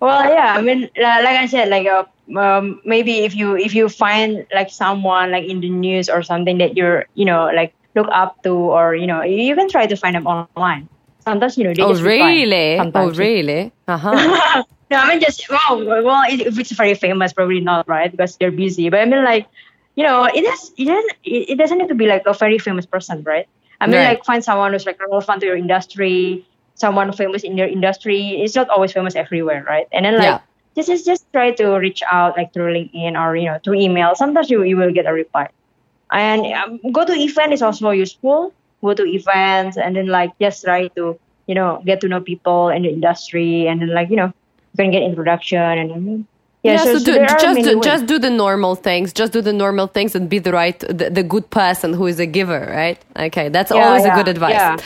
[0.00, 0.54] Well, yeah.
[0.56, 2.04] I mean, like I said, like uh,
[2.38, 6.58] um, maybe if you if you find like someone like in the news or something
[6.58, 9.96] that you're you know like look up to or you know you can try to
[9.96, 10.88] find them online.
[11.26, 12.78] Sometimes you know they oh really?
[12.78, 13.72] Oh really?
[13.88, 14.62] Uh huh.
[14.90, 18.52] no, I mean just well, well, if it's very famous, probably not right because they're
[18.52, 18.88] busy.
[18.90, 19.48] But I mean like,
[19.96, 22.86] you know, it has it doesn't it doesn't need to be like a very famous
[22.86, 23.48] person, right?
[23.80, 24.08] I mean, right.
[24.10, 26.46] like find someone who's like relevant to your industry,
[26.76, 28.40] someone famous in your industry.
[28.40, 29.88] It's not always famous everywhere, right?
[29.92, 30.22] And then like.
[30.22, 30.40] Yeah.
[30.76, 34.14] Just, just just try to reach out like through LinkedIn or you know through email.
[34.14, 35.48] Sometimes you, you will get a reply
[36.12, 38.52] and um, go to event is also useful
[38.82, 42.68] go to events and then like just try to you know get to know people
[42.68, 46.26] in the industry and then like you know you can get introduction and
[46.62, 49.52] yeah, yeah so, so, do, just do, just do the normal things just do the
[49.52, 52.98] normal things and be the right the, the good person who is a giver right
[53.16, 54.76] okay that's yeah, always yeah, a good advice yeah.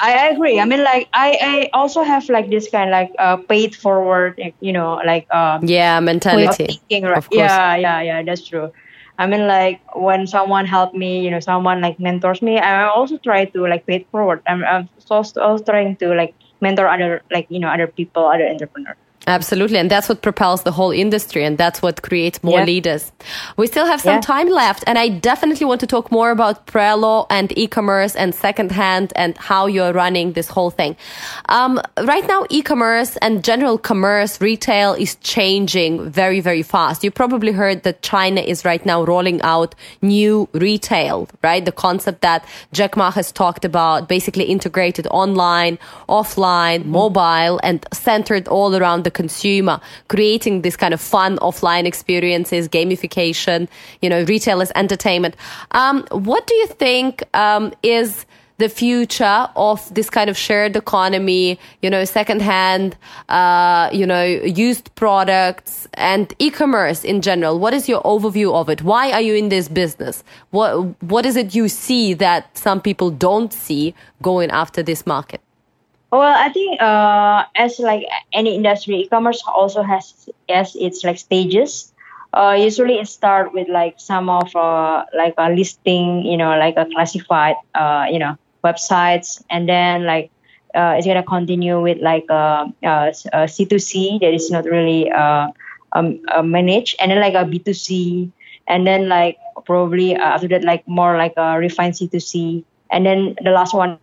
[0.00, 0.58] I agree.
[0.58, 4.40] I mean, like I, I also have like this kind of like uh, paid forward,
[4.60, 6.66] you know, like um, yeah, mentality.
[6.66, 7.24] Thinking, right?
[7.30, 8.22] Yeah, yeah, yeah.
[8.22, 8.72] That's true.
[9.18, 13.16] I mean, like when someone helped me, you know, someone like mentors me, I also
[13.18, 14.42] try to like pay it forward.
[14.46, 18.46] I'm, I'm also, also trying to like mentor other, like you know, other people, other
[18.46, 18.96] entrepreneurs.
[19.26, 19.78] Absolutely.
[19.78, 22.64] And that's what propels the whole industry and that's what creates more yeah.
[22.64, 23.12] leaders.
[23.56, 24.20] We still have some yeah.
[24.20, 29.12] time left and I definitely want to talk more about Prelo and e-commerce and secondhand
[29.16, 30.96] and how you're running this whole thing.
[31.48, 37.02] Um, right now, e-commerce and general commerce retail is changing very, very fast.
[37.02, 41.64] You probably heard that China is right now rolling out new retail, right?
[41.64, 46.90] The concept that Jack Ma has talked about, basically integrated online, offline, mm-hmm.
[46.90, 53.68] mobile and centered all around the consumer, creating this kind of fun offline experiences, gamification,
[54.02, 55.36] you know, retail as entertainment.
[55.70, 58.26] Um, what do you think um, is
[58.58, 62.96] the future of this kind of shared economy, you know, secondhand,
[63.28, 67.58] uh, you know, used products and e-commerce in general.
[67.58, 68.82] What is your overview of it?
[68.82, 70.22] Why are you in this business?
[70.50, 75.40] What What is it you see that some people don't see going after this market?
[76.14, 81.92] Well, I think uh, as like any industry, e-commerce also has has its like stages.
[82.32, 86.76] Uh, usually it start with like some of uh, like a listing, you know, like
[86.76, 90.30] a classified, uh, you know, websites, and then like
[90.76, 95.48] uh, it's gonna continue with like a, a, a C2C that is not really uh,
[95.98, 98.30] um, uh, managed, and then like a B2C,
[98.68, 99.36] and then like
[99.66, 102.62] probably uh, after that like more like a refined C2C,
[102.92, 103.98] and then the last one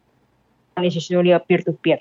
[0.79, 1.99] is usually a peer-to-peer.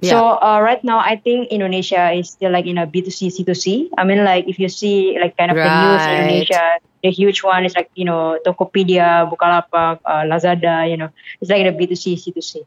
[0.00, 0.10] Yeah.
[0.10, 3.90] So uh, right now, I think Indonesia is still like in a B2C, C2C.
[3.96, 5.64] I mean, like if you see like kind of right.
[5.64, 6.64] the news in Indonesia,
[7.02, 11.10] the huge one is like, you know, Tokopedia, Bukalapak, uh, Lazada, you know,
[11.40, 12.66] it's like in a B2C, C2C.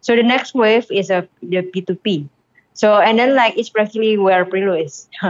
[0.00, 2.28] So the next wave is a the P2P.
[2.74, 5.08] So, and then like it's practically where Prelo is.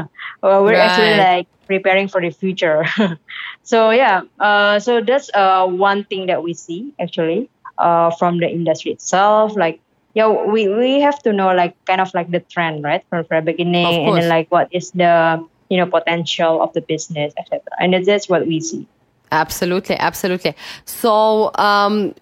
[0.42, 0.90] well, we're right.
[0.90, 2.84] actually like preparing for the future.
[3.62, 8.48] so yeah, uh, so that's uh, one thing that we see actually uh, from the
[8.48, 9.56] industry itself.
[9.56, 9.80] Like
[10.14, 13.42] yeah, we, we have to know like kind of like the trend, right, from the
[13.42, 17.62] beginning, and then like what is the you know potential of the business, etc.
[17.80, 18.86] And that's what we see.
[19.32, 20.54] Absolutely, absolutely.
[20.84, 22.14] So, um,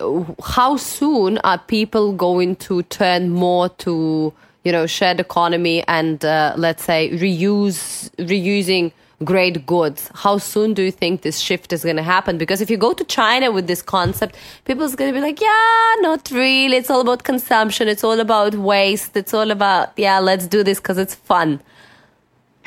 [0.42, 4.32] how soon are people going to turn more to
[4.64, 8.92] you know shared economy and uh, let's say reuse reusing
[9.24, 10.10] great goods.
[10.14, 12.38] How soon do you think this shift is going to happen?
[12.38, 15.94] Because if you go to China with this concept, people's going to be like, yeah,
[16.00, 16.76] not really.
[16.76, 17.88] It's all about consumption.
[17.88, 19.16] It's all about waste.
[19.16, 21.60] It's all about, yeah, let's do this because it's fun.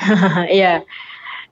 [0.00, 0.82] yeah.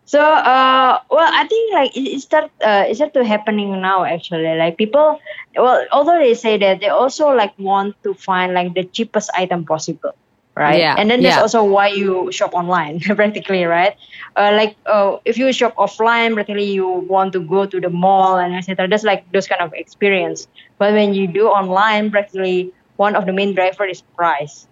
[0.07, 4.55] So, uh, well, I think like it, it start uh, it started happening now actually.
[4.55, 5.19] Like people,
[5.57, 9.65] well, although they say that they also like want to find like the cheapest item
[9.65, 10.15] possible
[10.57, 10.79] right?
[10.79, 10.95] Yeah.
[10.97, 11.43] And then that's yeah.
[11.43, 13.97] also why you shop online, practically, right?
[14.37, 18.39] Uh, like uh, if you shop offline, practically you want to go to the mall
[18.39, 18.89] and etc.
[18.89, 20.49] That's like those kind of experience.
[20.79, 24.67] But when you do online, practically one of the main driver is price.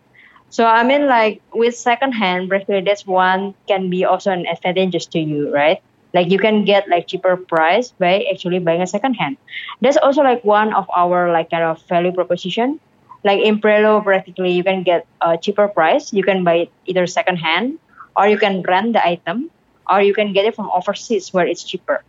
[0.51, 5.18] So I mean, like with secondhand, practically that's one can be also an advantage to
[5.18, 5.83] you, right?
[6.14, 9.39] Like you can get like cheaper price by actually buying a secondhand.
[9.80, 12.80] That's also like one of our like kind of value proposition
[13.25, 16.12] like in Prelo, practically you can get a cheaper price.
[16.12, 17.79] You can buy it either second hand,
[18.16, 19.51] or you can rent the item,
[19.89, 22.03] or you can get it from overseas where it's cheaper.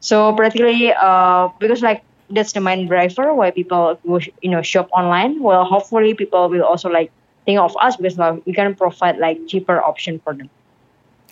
[0.00, 4.88] So practically, uh, because like that's the main driver why people go, you know shop
[4.92, 5.42] online.
[5.42, 7.10] Well, hopefully people will also like
[7.44, 10.50] think of us because like, we can provide like cheaper option for them.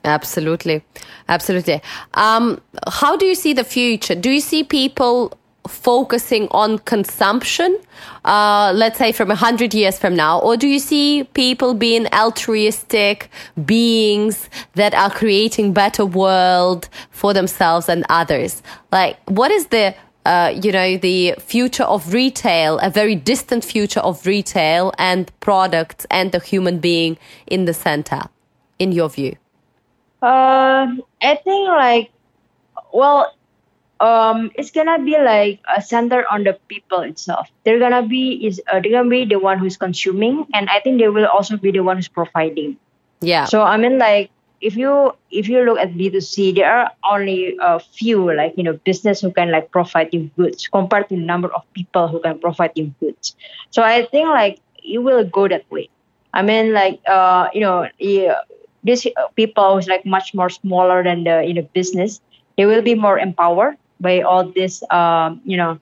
[0.04, 0.84] Absolutely,
[1.28, 1.80] absolutely.
[2.12, 4.14] Um, how do you see the future?
[4.14, 5.32] Do you see people
[5.68, 7.78] focusing on consumption,
[8.24, 12.06] uh, let's say from a hundred years from now, or do you see people being
[12.12, 13.30] altruistic
[13.64, 18.62] beings that are creating better world for themselves and others?
[18.92, 19.94] Like, what is the
[20.26, 26.06] uh, you know, the future of retail, a very distant future of retail and products
[26.10, 28.22] and the human being in the center,
[28.78, 29.36] in your view?
[30.22, 32.10] Uh, I think like,
[32.92, 33.34] well,
[34.00, 37.48] um, it's gonna be like a center on the people itself.
[37.64, 40.98] They're gonna be is uh, they're gonna be the one who's consuming, and I think
[40.98, 42.76] they will also be the one who's providing.
[43.20, 43.44] Yeah.
[43.44, 44.30] So I mean, like
[44.60, 48.74] if you if you look at B2C, there are only a few like you know
[48.84, 52.38] business who can like provide you goods compared to the number of people who can
[52.38, 53.36] provide you goods.
[53.70, 55.88] So I think like it will go that way.
[56.32, 58.42] I mean like uh you know yeah,
[58.82, 62.20] these people who's like much more smaller than the you know business,
[62.58, 65.80] they will be more empowered by all this um you know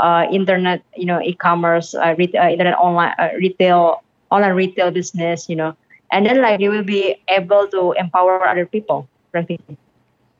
[0.00, 4.00] uh internet you know e-commerce uh, retail, uh, internet online uh, retail
[4.32, 5.76] online retail business you know
[6.10, 9.76] and then like you will be able to empower other people practically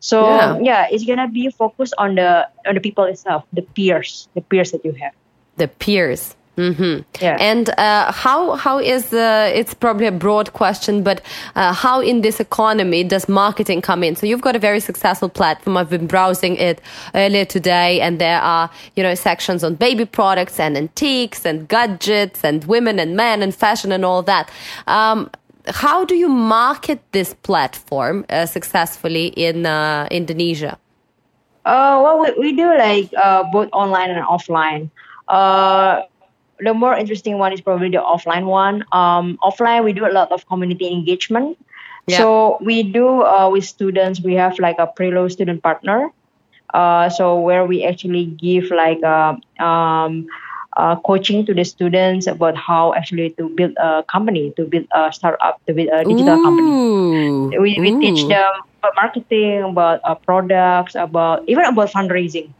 [0.00, 0.58] so Yeah.
[0.62, 0.82] yeah.
[0.90, 4.80] it's gonna be focused on the on the people itself the peers the peers that
[4.84, 5.12] you have
[5.58, 6.37] the peers.
[6.58, 7.36] Hmm Yeah.
[7.38, 11.22] And uh, how how is uh, it's probably a broad question, but
[11.54, 14.16] uh, how in this economy does marketing come in?
[14.16, 15.76] So you've got a very successful platform.
[15.76, 16.80] I've been browsing it
[17.14, 22.42] earlier today, and there are you know sections on baby products and antiques and gadgets
[22.42, 24.50] and women and men and fashion and all that.
[24.88, 25.30] Um,
[25.68, 30.76] how do you market this platform uh, successfully in uh, Indonesia?
[31.64, 34.90] Uh, well, we, we do like uh, both online and offline.
[36.60, 38.84] The more interesting one is probably the offline one.
[38.92, 41.58] Um, offline, we do a lot of community engagement.
[42.06, 42.18] Yeah.
[42.18, 44.20] So we do uh, with students.
[44.20, 46.10] We have like a Prelo student partner.
[46.74, 50.26] Uh, so where we actually give like uh, um,
[50.76, 55.12] uh, coaching to the students about how actually to build a company, to build a
[55.12, 57.50] startup, to build a digital company Ooh.
[57.60, 62.52] we, we teach them about marketing about uh, products about even about fundraising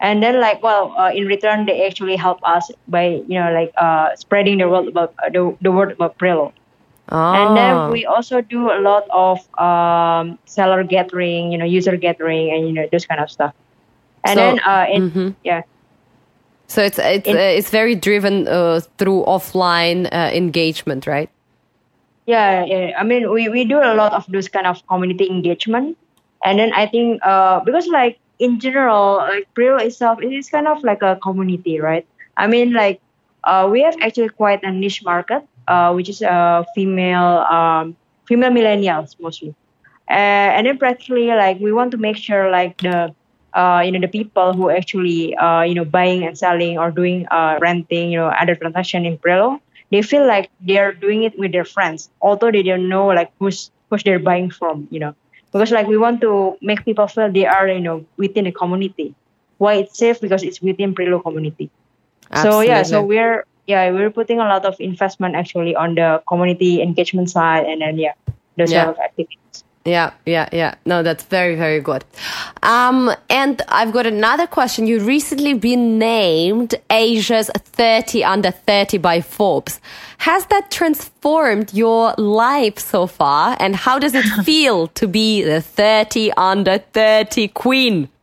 [0.00, 3.72] and then like well uh, in return they actually help us by you know like
[3.76, 6.52] uh, spreading the word about uh, the, the word about Prelo
[7.10, 7.54] and Ah.
[7.54, 12.66] then we also do a lot of um, seller gathering you know user gathering and
[12.68, 13.52] you know those kind of stuff
[14.24, 15.34] and So- then uh, in, Mhm.
[15.44, 15.62] yeah
[16.70, 21.26] So it's it's In- uh, it's very driven uh, through offline uh, engagement, right?
[22.30, 22.94] yeah, yeah.
[22.94, 25.98] I mean, we, we do a lot of those kind of community engagement,
[26.46, 30.66] and then I think uh, because like in general, like Prelo itself, it is kind
[30.68, 32.06] of like a community, right?
[32.36, 33.00] I mean, like
[33.44, 38.50] uh, we have actually quite a niche market, uh, which is uh, female um, female
[38.50, 39.54] millennials mostly,
[40.10, 43.14] uh, and then practically like we want to make sure like the
[43.54, 47.26] uh, you know the people who actually uh, you know buying and selling or doing
[47.60, 49.60] renting you know other transaction in Prelo
[49.90, 53.70] they feel like they're doing it with their friends although they don't know like who's
[53.90, 55.14] who's they're buying from you know
[55.52, 59.14] because like we want to make people feel they are you know within the community.
[59.58, 60.20] Why it's safe?
[60.20, 61.70] Because it's within Prelo community.
[62.34, 66.82] So yeah so we're yeah we're putting a lot of investment actually on the community
[66.82, 68.14] engagement side and then yeah
[68.56, 68.84] those Yeah.
[68.84, 70.74] kind of activities Yeah, yeah, yeah.
[70.84, 72.04] No, that's very, very good.
[72.62, 74.86] Um, and I've got another question.
[74.86, 79.80] You recently been named Asia's 30 under 30 by Forbes.
[80.18, 83.56] Has that transformed your life so far?
[83.58, 88.08] And how does it feel to be the 30 under 30 queen?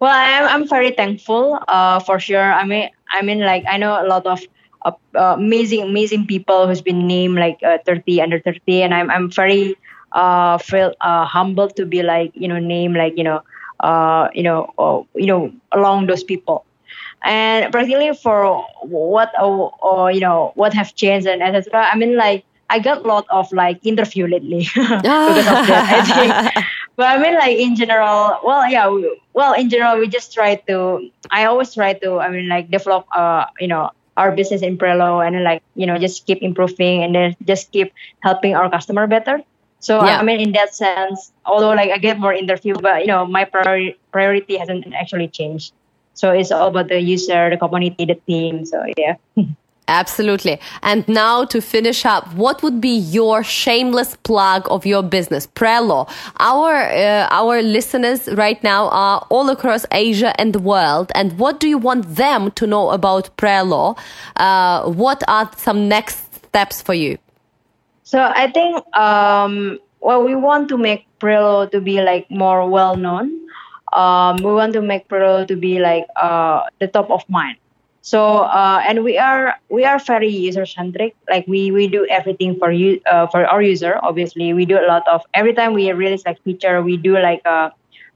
[0.00, 1.58] Well, I'm I'm very thankful.
[1.66, 2.52] Uh, for sure.
[2.52, 4.40] I mean, I mean, like I know a lot of
[4.84, 9.30] uh, amazing, amazing people who's been named like uh, 30 under 30, and I'm I'm
[9.30, 9.76] very
[10.12, 13.42] uh feel uh humbled to be like you know named like you know
[13.80, 16.64] uh you know uh, you know along those people.
[17.22, 21.88] And particularly for what uh, uh, you know what have changed and etc.
[21.90, 25.86] I mean, like I got a lot of like interview lately because of that.
[25.90, 26.66] I think.
[26.98, 30.56] But I mean, like in general, well, yeah, we, well, in general, we just try
[30.66, 31.08] to.
[31.30, 32.18] I always try to.
[32.18, 35.96] I mean, like develop, uh, you know, our business in Prelo, and like you know,
[35.98, 39.40] just keep improving, and then just keep helping our customer better.
[39.80, 40.18] So Yeah.
[40.18, 43.44] I mean, in that sense, although like I get more interview, but you know, my
[43.44, 45.72] priority priority hasn't actually changed.
[46.14, 48.66] So it's all about the user, the community, the team.
[48.66, 49.14] So yeah.
[49.90, 50.60] Absolutely.
[50.82, 56.06] And now to finish up, what would be your shameless plug of your business, Prelo?
[56.38, 61.10] Our uh, our listeners right now are all across Asia and the world.
[61.14, 63.98] And what do you want them to know about Prelo?
[64.36, 67.16] Uh, what are some next steps for you?
[68.04, 72.96] So I think um, well, we want to make Prelo to be like more well
[72.96, 73.32] known.
[73.92, 77.56] um, we want to make Prelo to be like uh, the top of mind.
[78.08, 81.12] So uh, and we are we are very user centric.
[81.28, 84.00] Like we we do everything for you uh, for our user.
[84.00, 87.44] Obviously, we do a lot of every time we release like feature, we do like
[87.44, 87.68] uh,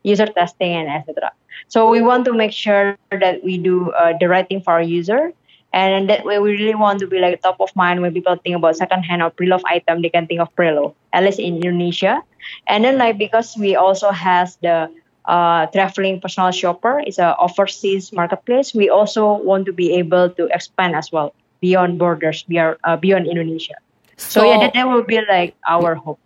[0.03, 1.29] user testing and etc.
[1.69, 4.83] So we want to make sure that we do uh, the right thing for our
[4.83, 5.37] user.
[5.77, 8.57] And that way, we really want to be like top of mind when people think
[8.57, 10.01] about secondhand or pre-loved item.
[10.01, 12.25] They can think of Prelo, at least in Indonesia.
[12.65, 14.89] And then like because we also has the
[15.27, 17.01] uh, traveling personal shopper.
[17.07, 18.75] It's a overseas marketplace.
[18.75, 23.27] We also want to be able to expand as well beyond borders, beyond, uh, beyond
[23.27, 23.75] Indonesia.
[24.17, 26.19] So, so, yeah, that, that will be like our hope.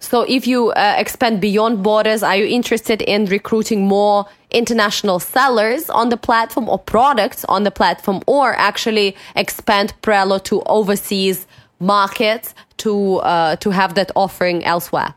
[0.00, 5.88] So if you uh, expand beyond borders, are you interested in recruiting more international sellers
[5.90, 11.46] on the platform or products on the platform or actually expand Prelo to overseas
[11.80, 15.14] markets to uh, to have that offering elsewhere?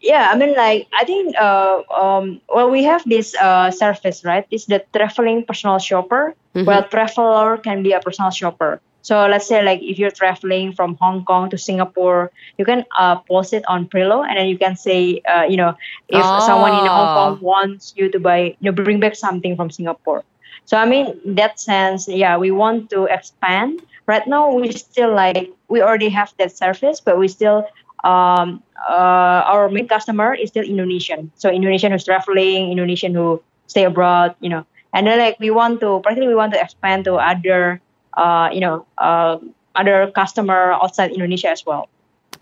[0.00, 4.46] Yeah i mean like i think uh, um, well we have this uh, service right?
[4.50, 6.34] It's the traveling personal shopper.
[6.54, 6.66] Mm-hmm.
[6.66, 8.80] well traveler can be a personal shopper.
[9.02, 13.16] So let's say like if you're traveling from hong kong to singapore you can uh,
[13.16, 15.70] post it on Prelo and then you can say uh, you know
[16.08, 16.46] if oh.
[16.46, 20.24] someone in hong kong wants you to buy you know bring back something from singapore.
[20.64, 23.82] So i mean in that sense yeah we want to expand.
[24.06, 27.66] Right now we still like we already have that service but we still
[28.04, 31.30] um, uh, our main customer is still Indonesian.
[31.36, 34.64] So Indonesian who's traveling, Indonesian who stay abroad, you know.
[34.94, 37.80] And then like we want to, particularly we want to expand to other,
[38.14, 39.38] uh, you know, uh,
[39.74, 41.88] other customer outside Indonesia as well.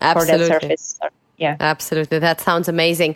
[0.01, 0.45] Absolutely.
[0.45, 0.99] For that service.
[1.37, 1.57] Yeah.
[1.59, 2.19] Absolutely.
[2.19, 3.15] That sounds amazing.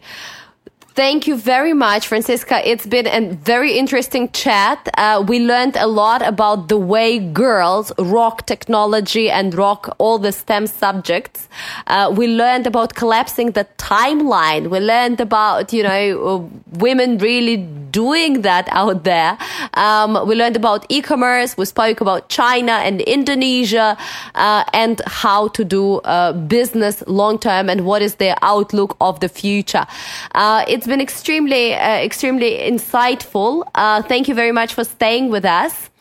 [0.93, 2.61] Thank you very much, Fransiska.
[2.65, 4.89] It's been a very interesting chat.
[4.97, 10.33] Uh, we learned a lot about the way girls rock technology and rock all the
[10.33, 11.47] STEM subjects.
[11.87, 14.69] Uh, we learned about collapsing the timeline.
[14.69, 17.55] We learned about, you know, uh, women really
[17.91, 19.37] doing that out there.
[19.75, 21.57] Um, we learned about e-commerce.
[21.57, 23.97] We spoke about China and Indonesia
[24.35, 29.19] uh, and how to do uh, business long term and what is the outlook of
[29.21, 29.85] the future.
[30.35, 33.69] Uh, it's been extremely, uh, extremely insightful.
[33.75, 35.91] Uh, thank you very much for staying with us.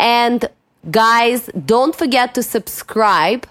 [0.00, 0.44] And
[0.90, 3.46] guys, don't forget to subscribe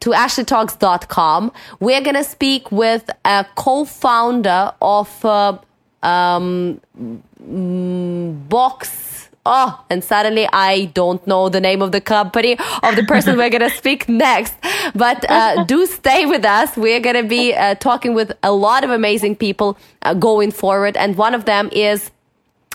[0.00, 1.52] to ashleytalks.com.
[1.80, 5.58] We're going to speak with a co-founder of uh,
[6.02, 9.01] um, mm, Box
[9.44, 13.50] oh, and suddenly I don't know the name of the company of the person we're
[13.50, 14.54] going to speak next.
[14.94, 16.76] But uh, do stay with us.
[16.76, 20.96] We're going to be uh, talking with a lot of amazing people uh, going forward.
[20.96, 22.10] And one of them is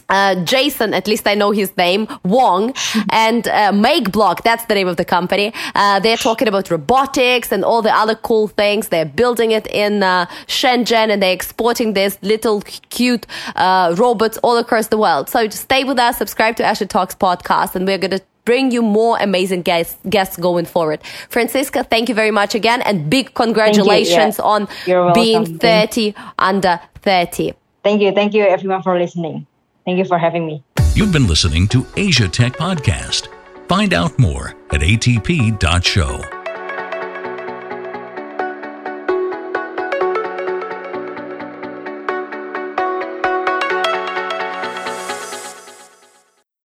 [0.10, 2.74] uh, Jason, at least I know his name, Wong,
[3.10, 5.54] and uh, MakeBlock, that's the name of the company.
[5.76, 8.88] Uh, they're talking about robotics and all the other cool things.
[8.90, 14.58] They're building it in uh, Shenzhen and they're exporting these little cute uh, robots all
[14.58, 15.30] across the world.
[15.30, 18.82] So stay with us, subscribe to Ashley Talks podcast, and we're going to bring you
[18.82, 21.02] more amazing guests, guests going forward.
[21.30, 24.70] Fransiska, thank you very much again, and big congratulations on
[25.14, 27.54] being 30 under 30.
[27.84, 28.14] Thank you.
[28.14, 29.46] Thank you, everyone, for listening.
[29.88, 30.62] Thank you for having me.
[30.96, 33.30] You've been listening to Asia Tech Podcast.
[33.70, 36.37] Find out more at atp.show.